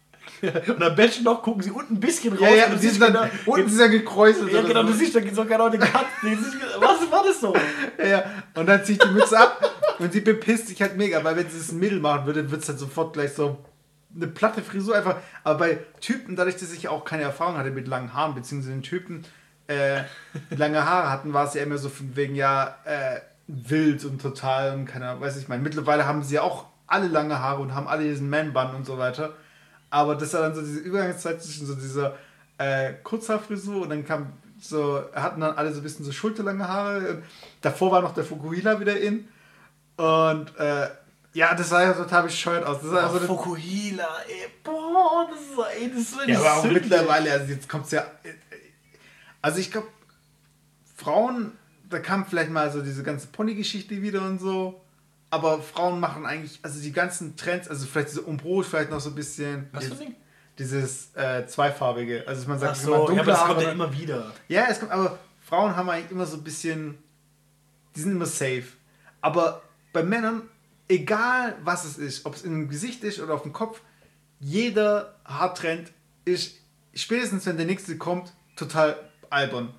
[0.68, 2.48] Und am noch gucken sie unten ein bisschen raus.
[2.50, 4.52] Ja, ja, und sie sind dann, genau- unten sind ja gekräuselt.
[4.52, 4.88] Ja, genau, so.
[4.88, 6.04] du siehst dann so genau den Cut.
[6.22, 7.54] Den siehst du- Was war das so?
[7.98, 8.24] Ja, ja.
[8.54, 9.60] Und dann zieht die Mütze ab
[9.98, 12.62] und sie bepisst sich halt mega, weil wenn sie es in Mittel machen würde, wird
[12.62, 13.58] es halt sofort gleich so
[14.14, 15.16] eine platte Frisur einfach.
[15.44, 18.82] Aber bei Typen, dadurch, dass ich auch keine Erfahrung hatte mit langen Haaren, beziehungsweise den
[18.82, 19.24] Typen
[19.68, 20.02] äh,
[20.50, 24.74] lange Haare hatten, war es ja immer so von wegen, ja, äh, wild und total
[24.74, 25.62] und keine Ahnung, weiß ich meine.
[25.62, 28.98] Mittlerweile haben sie ja auch alle lange Haare und haben alle diesen Man-Bun und so
[28.98, 29.34] weiter.
[29.96, 32.14] Aber das war dann so diese Übergangszeit zwischen so dieser
[32.58, 37.08] äh, Kurzhaarfrisur und dann kam so, hatten dann alle so ein bisschen so schulterlange Haare.
[37.14, 37.22] Und
[37.62, 39.26] davor war noch der Fukuhila wieder in.
[39.96, 40.88] Und äh,
[41.32, 42.82] ja, das sah ja total bescheuert aus.
[42.82, 46.64] Das sah Oh, so Fukuhila, ey, boah, das ist, ey, das ist ja, aber auch
[46.64, 48.04] mittlerweile, also jetzt kommt es ja.
[49.40, 49.88] Also ich glaube,
[50.94, 51.52] Frauen,
[51.88, 54.78] da kam vielleicht mal so diese ganze Pony-Geschichte wieder und so.
[55.30, 59.10] Aber Frauen machen eigentlich, also die ganzen Trends, also vielleicht diese Umbro, vielleicht noch so
[59.10, 59.68] ein bisschen.
[59.72, 60.16] Was für ein dieses, Ding?
[60.58, 62.24] dieses äh, zweifarbige.
[62.26, 64.32] Also man sagt, Ach immer so, ja, dunkle aber das kommt ja immer wieder.
[64.48, 66.98] Ja, es kommt, aber Frauen haben eigentlich immer so ein bisschen,
[67.94, 68.64] die sind immer safe.
[69.20, 69.62] Aber
[69.92, 70.42] bei Männern,
[70.88, 73.80] egal was es ist, ob es im Gesicht ist oder auf dem Kopf,
[74.38, 75.92] jeder Haartrend
[76.24, 76.58] ist,
[76.94, 78.96] spätestens wenn der nächste kommt, total
[79.30, 79.74] albern.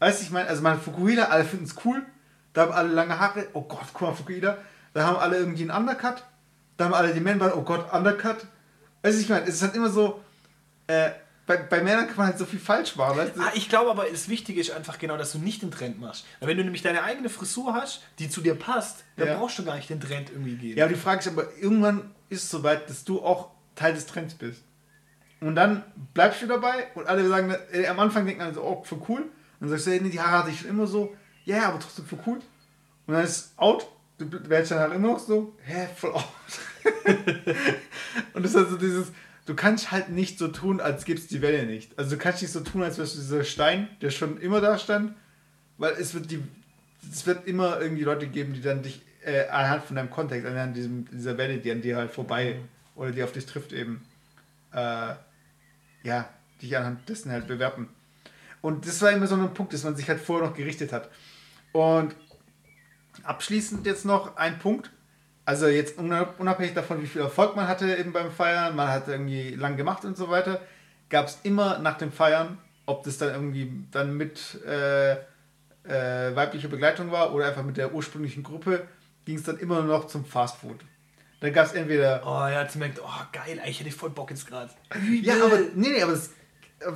[0.00, 2.04] Weißt du, ich meine, also meine Fukuhila, alle finden es cool,
[2.52, 4.58] da haben alle lange Haare, oh Gott, guck mal, Fukuhila,
[4.94, 6.22] da haben alle irgendwie einen Undercut,
[6.76, 8.38] da haben alle die Männer, oh Gott, Undercut.
[9.02, 10.20] Weißt du, ich meine, es ist halt immer so,
[10.86, 11.10] äh,
[11.46, 13.40] bei, bei Männern kann man halt so viel falsch machen, weißt du?
[13.40, 16.24] Ah, ich glaube aber, das Wichtige ist einfach genau, dass du nicht den Trend machst.
[16.38, 19.38] Weil wenn du nämlich deine eigene Frisur hast, die zu dir passt, dann Ja.
[19.38, 20.78] brauchst du gar nicht den Trend irgendwie gehen.
[20.78, 24.06] Ja, aber die Frage ist aber, irgendwann ist es soweit, dass du auch Teil des
[24.06, 24.62] Trends bist.
[25.40, 25.82] Und dann
[26.14, 29.22] bleibst du dabei und alle sagen, äh, am Anfang denken alle so, oh, für cool.
[29.22, 29.30] Und
[29.60, 31.12] dann sagst du, hey, nee, die Haare hatte ich schon immer so.
[31.44, 32.38] Ja, ja, aber trotzdem für cool.
[33.06, 33.88] Und dann ist es out.
[34.24, 36.24] Du wärst dann halt immer noch so, hä, voll out.
[38.34, 39.12] und das ist also dieses,
[39.46, 41.98] du kannst halt nicht so tun, als gäbe es die Welle nicht.
[41.98, 44.78] Also du kannst nicht so tun, als wärst du dieser Stein, der schon immer da
[44.78, 45.14] stand.
[45.78, 46.42] Weil es wird die,
[47.10, 50.76] es wird immer irgendwie Leute geben, die dann dich äh, anhand von deinem Kontext, anhand
[50.76, 52.56] diesem, dieser Welle, die an dir halt vorbei
[52.94, 54.04] oder die auf dich trifft eben,
[54.72, 55.14] äh,
[56.04, 56.28] ja,
[56.60, 57.88] dich anhand dessen halt bewerten.
[58.60, 61.10] Und das war immer so ein Punkt, dass man sich halt vorher noch gerichtet hat.
[61.72, 62.14] Und
[63.24, 64.90] abschließend jetzt noch ein Punkt.
[65.44, 69.08] Also jetzt unab- unabhängig davon, wie viel Erfolg man hatte eben beim Feiern, man hat
[69.08, 70.60] irgendwie lang gemacht und so weiter,
[71.10, 75.12] gab es immer nach dem Feiern, ob das dann irgendwie dann mit äh,
[75.84, 78.86] äh, weiblicher Begleitung war oder einfach mit der ursprünglichen Gruppe,
[79.24, 80.78] ging es dann immer noch zum Fastfood.
[81.40, 84.46] Da gab es entweder Oh ja, jetzt merkt, oh geil, ich hätte voll Bock jetzt
[84.46, 84.70] gerade.
[85.22, 86.30] ja, aber nee, nee, aber das,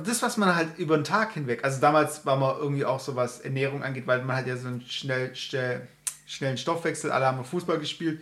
[0.05, 3.17] das, was man halt über den Tag hinweg, also damals war man irgendwie auch so,
[3.17, 5.87] was Ernährung angeht, weil man hat ja so einen schnell, schnell,
[6.27, 8.21] schnellen Stoffwechsel, alle haben Fußball gespielt,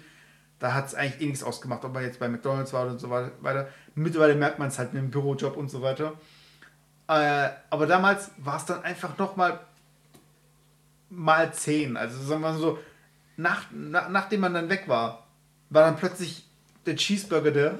[0.60, 3.10] da hat es eigentlich eh nichts ausgemacht, ob man jetzt bei McDonalds war und so
[3.10, 3.68] weiter.
[3.96, 6.14] Mittlerweile merkt man es halt mit dem Bürojob und so weiter.
[7.08, 9.60] Äh, aber damals war es dann einfach nochmal
[11.10, 11.98] mal 10.
[11.98, 12.80] Also sagen wir so,
[13.38, 15.28] nach, nach, nachdem man dann weg war,
[15.70, 16.46] war dann plötzlich
[16.86, 17.72] der Cheeseburger der.
[17.74, 17.78] Ja,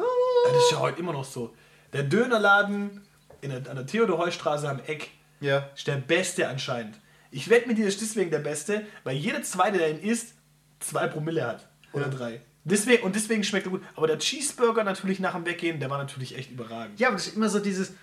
[0.52, 1.56] das ist ja heute immer noch so.
[1.94, 3.02] Der Dönerladen
[3.42, 5.70] in der, an der Theodor-Heuss-Straße am Eck Ja.
[5.76, 7.00] ist der beste anscheinend.
[7.32, 10.34] Ich wette mit dir, ist deswegen der beste, weil jeder zweite, der ihn isst,
[10.80, 11.68] zwei Promille hat.
[11.94, 12.12] Oder Ja.
[12.12, 12.42] drei.
[12.64, 13.84] Deswegen, und deswegen schmeckt er gut.
[13.96, 17.00] Aber der Cheeseburger natürlich nach dem Weggehen, der war natürlich echt überragend.
[17.00, 17.94] Ja, aber das ist immer so dieses.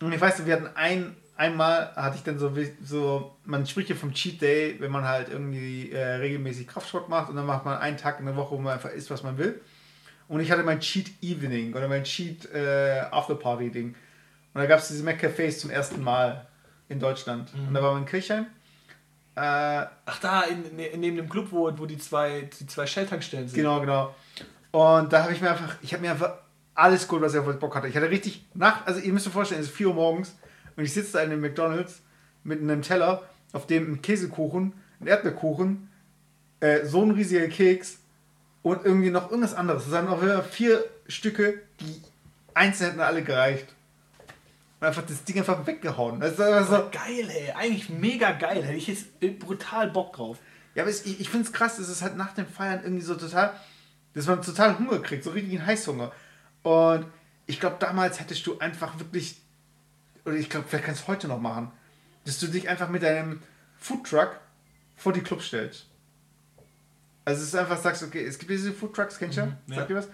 [0.00, 2.52] Und ich weiß, wir hatten ein, einmal hatte ich dann so,
[2.84, 7.30] so, man spricht ja vom Cheat Day, wenn man halt irgendwie äh, regelmäßig Kraftsport macht
[7.30, 9.38] und dann macht man einen Tag in der Woche, wo man einfach isst, was man
[9.38, 9.60] will.
[10.28, 13.88] Und ich hatte mein Cheat Evening oder mein Cheat äh, After Party Ding.
[14.54, 16.46] Und da gab es diese McCafés zum ersten Mal
[16.88, 17.50] in Deutschland.
[17.54, 18.46] Und da war man in Kirchheim.
[19.34, 19.40] Äh,
[20.04, 23.56] Ach da, in, in, neben dem Club, wo, wo die zwei, die zwei Shell-Tankstellen sind.
[23.56, 24.14] Genau, genau.
[24.72, 26.34] Und da habe ich mir einfach, ich habe mir einfach
[26.74, 27.88] alles geholt, was ich auf Bock hatte.
[27.88, 30.36] Ich hatte richtig Nacht, also ihr müsst euch vorstellen, es ist 4 Uhr morgens
[30.76, 32.00] und ich sitze da in einem McDonalds
[32.44, 33.22] mit einem Teller,
[33.52, 35.88] auf dem ein Käsekuchen, ein Erdbeerkuchen,
[36.60, 37.98] äh, so ein riesiger Keks
[38.62, 39.84] und irgendwie noch irgendwas anderes.
[39.84, 42.02] Das waren auch vier Stücke, die
[42.54, 43.66] einzeln hätten alle gereicht.
[44.82, 46.18] Und einfach das Ding einfach weggehauen.
[46.18, 47.52] Das ist so, Geil, ey.
[47.52, 48.64] Eigentlich mega geil.
[48.64, 50.38] Hätte ich jetzt brutal Bock drauf.
[50.74, 53.04] Ja, aber es, ich, ich finde es krass, dass es halt nach dem Feiern irgendwie
[53.04, 53.52] so total,
[54.14, 56.10] dass man total Hunger kriegt, so richtigen Heißhunger.
[56.64, 57.06] Und
[57.46, 59.40] ich glaube, damals hättest du einfach wirklich,
[60.24, 61.70] oder ich glaube, vielleicht kannst du heute noch machen,
[62.24, 63.40] dass du dich einfach mit deinem
[63.78, 64.40] Foodtruck
[64.96, 65.86] vor die Clubs stellst.
[67.24, 69.46] Also es ist einfach sagst, okay, es gibt diese Foodtrucks, kennst du?
[69.46, 69.76] Mhm, ja.
[69.76, 70.08] Sagt ihr was?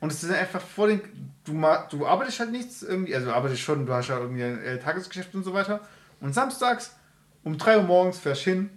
[0.00, 1.00] Und es ist einfach vor den,
[1.44, 1.52] du,
[1.90, 4.78] du arbeitest halt nichts irgendwie, also du arbeitest schon, du hast ja irgendwie ein äh,
[4.78, 5.80] Tagesgeschäft und so weiter.
[6.20, 6.96] Und samstags
[7.44, 8.70] um 3 Uhr morgens fährst du hin,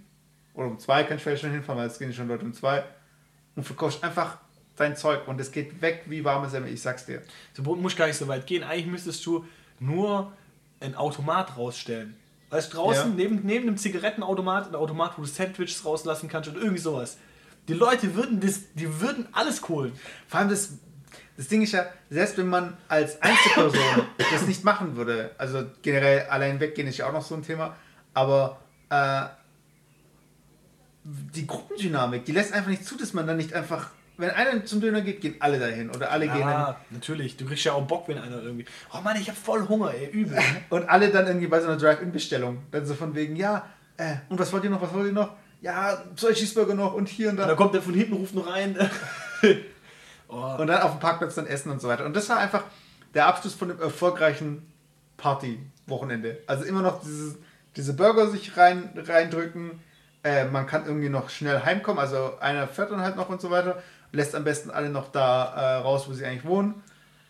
[0.54, 2.84] oder um 2 kannst du vielleicht schon hinfahren, weil es gehen schon Leute um 2
[3.56, 4.38] und verkaufst einfach
[4.76, 7.22] dein Zeug und es geht weg wie warme Semmel, ich sag's dir.
[7.56, 8.64] Du musst gar nicht so weit gehen.
[8.64, 9.46] Eigentlich müsstest du
[9.80, 10.32] nur
[10.80, 12.16] ein Automat rausstellen.
[12.50, 13.16] Weißt du, draußen Ja.
[13.16, 17.18] neben, neben einem Zigarettenautomat, ein Automat, wo du Sandwiches rauslassen kannst und irgendwie sowas.
[17.68, 19.94] Die Leute würden das, die würden alles holen.
[20.28, 20.74] Vor allem das,
[21.38, 26.28] das Ding ist ja, selbst wenn man als Einzelperson das nicht machen würde, also generell
[26.30, 27.76] allein weggehen ist ja auch noch so ein Thema,
[28.14, 28.60] aber
[28.90, 29.24] äh,
[31.04, 34.80] die Gruppendynamik, die lässt einfach nicht zu, dass man dann nicht einfach, wenn einer zum
[34.80, 37.36] Döner geht, gehen alle dahin oder alle gehen dann Ja, natürlich.
[37.36, 38.66] Du kriegst ja auch Bock, wenn einer irgendwie.
[38.94, 40.38] Oh Mann, ich hab voll Hunger, ey, übel.
[40.70, 43.66] und alle dann irgendwie bei so einer Drive-In-Bestellung, dann so von wegen, ja,
[43.98, 45.32] äh, und was wollt ihr noch, was wollt ihr noch?
[45.62, 47.48] Ja, zwei Cheeseburger noch und hier und Und da.
[47.48, 48.78] dann kommt der von hinten, ruft noch rein.
[50.34, 52.06] oh, Und dann auf dem Parkplatz dann essen und so weiter.
[52.06, 52.64] Und das war einfach
[53.14, 54.66] der Abschluss von dem erfolgreichen
[55.18, 56.40] Party-Wochenende.
[56.48, 57.36] Also immer noch dieses,
[57.76, 59.80] diese Burger sich rein, reindrücken.
[60.24, 62.00] Äh, man kann irgendwie noch schnell heimkommen.
[62.00, 63.82] Also einer fährt dann halt noch und so weiter.
[64.12, 66.82] Lässt am besten alle noch da äh, raus, wo sie eigentlich wohnen.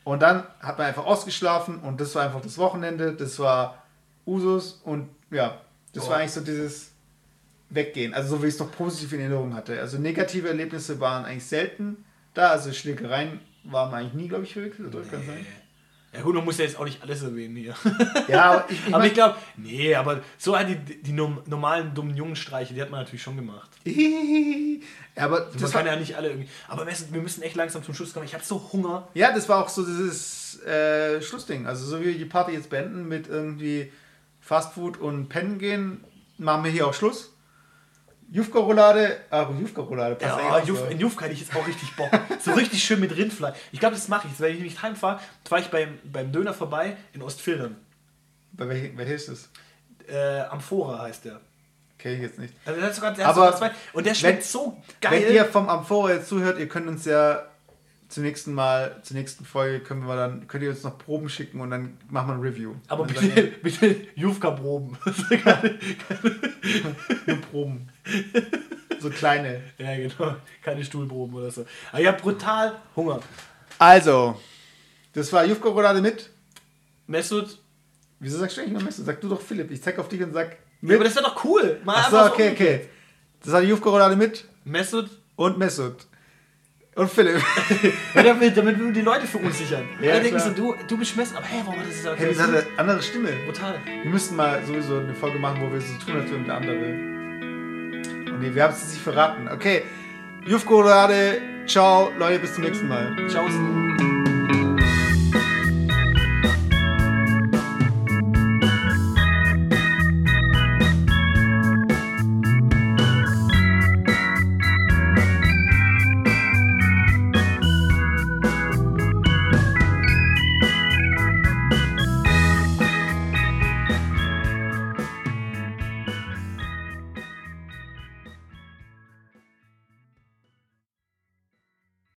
[0.04, 3.14] Und dann hat man einfach ausgeschlafen und das war einfach das Wochenende.
[3.14, 3.84] Das war
[4.28, 5.62] Usus und ja,
[5.94, 6.10] das Oh.
[6.10, 6.92] war eigentlich so dieses
[7.70, 8.14] Weggehen.
[8.14, 9.80] Also so wie ich es noch positiv in Erinnerung hatte.
[9.80, 12.50] Also negative Erlebnisse waren eigentlich selten da.
[12.52, 14.94] Also Schlägereien waren eigentlich nie, glaube ich, verwickelt.
[14.94, 15.04] Oder?
[15.06, 15.46] Kann sein.
[16.14, 17.76] ja gut, man muss ja jetzt auch nicht alles erwähnen hier.
[18.28, 22.16] Ja, aber ich, ich ich glaube, nee, aber so halt die, die norm- normalen dummen
[22.16, 23.70] Jungenstreiche, die hat man natürlich schon gemacht.
[23.86, 26.50] ja, aber Man das kann ja nicht alle irgendwie.
[26.68, 28.26] Aber wir müssen, wir müssen echt langsam zum Schluss kommen.
[28.26, 29.08] Ich habe so Hunger.
[29.14, 31.66] ja, das war auch so dieses äh, Schlussding.
[31.68, 33.92] Also so wie wir die Party jetzt beenden mit irgendwie
[34.42, 36.04] Fastfood und Pennen gehen,
[36.38, 37.33] machen wir hier auch Schluss.
[38.32, 42.10] Jufka-Roulade, ah, Jufka-Roulade passt Ja, eigentlich Juf, in Jufka hätte ich jetzt auch richtig Bock.
[42.44, 43.56] So richtig schön mit Rindfleisch.
[43.72, 44.42] Ich glaube, das mache ich jetzt.
[44.42, 47.76] Wenn ich nicht heimfahre, fahre ich beim, beim Döner vorbei in Ostfildern.
[48.54, 49.50] Bei welchem, welcher ist das?
[50.08, 51.40] Äh, Amphora heißt der.
[51.98, 52.54] Kenn ich jetzt nicht.
[52.66, 53.72] Also der hat sogar, der Aber zwei.
[53.94, 55.24] Und der schmeckt wenn- so geil.
[55.26, 57.44] Wenn ihr vom Amphora jetzt zuhört, ihr könnt uns ja
[58.14, 61.60] zum nächsten Mal, zur nächsten Folge können wir dann, könnt ihr uns noch Proben schicken
[61.62, 62.76] und dann machen wir ein Review.
[62.88, 64.96] aber Und dann bitte, bitte Jufka-Proben.
[67.26, 67.90] nur Proben.
[69.00, 69.62] So kleine.
[69.80, 70.36] ja, genau.
[70.64, 71.66] Keine Stuhlproben oder so.
[71.92, 73.20] Aber ich habe brutal Hunger.
[73.80, 74.40] Also,
[75.14, 76.30] das war Jufka Roulade mit.
[77.08, 77.58] Mesut.
[78.20, 79.04] Wieso sagst du eigentlich nur Messi?
[79.04, 79.72] Sag du doch Philipp.
[79.72, 80.96] Ich zeig auf dich und sag Ja, mit.
[80.96, 81.82] aber das wäre doch cool.
[81.84, 82.82] Mal Achso, einfach so okay, okay.
[83.44, 85.10] Das war die Jufka Roulade mit Mesut.
[85.36, 86.06] und Mesut.
[86.96, 87.42] Und Philipp.
[88.14, 89.88] Damit, damit wir die Leute verunsichern.
[90.00, 91.38] Ja, denken so, du, du bist Mesut.
[91.38, 92.20] Aber hey, warum hat das gesagt?
[92.20, 93.32] hey, das hat eine andere Stimme.
[93.46, 93.80] Brutal.
[93.86, 96.76] Wir müssten mal sowieso eine Folge machen, wo wir so tun, als würden wir andere.
[98.32, 99.48] Und nee, wir haben es nicht verraten.
[99.48, 99.84] Okay.
[100.46, 101.42] Jufka Roulade.
[101.66, 103.16] Ciao, Leute, bis zum nächsten Mal.
[103.28, 103.48] Ciao.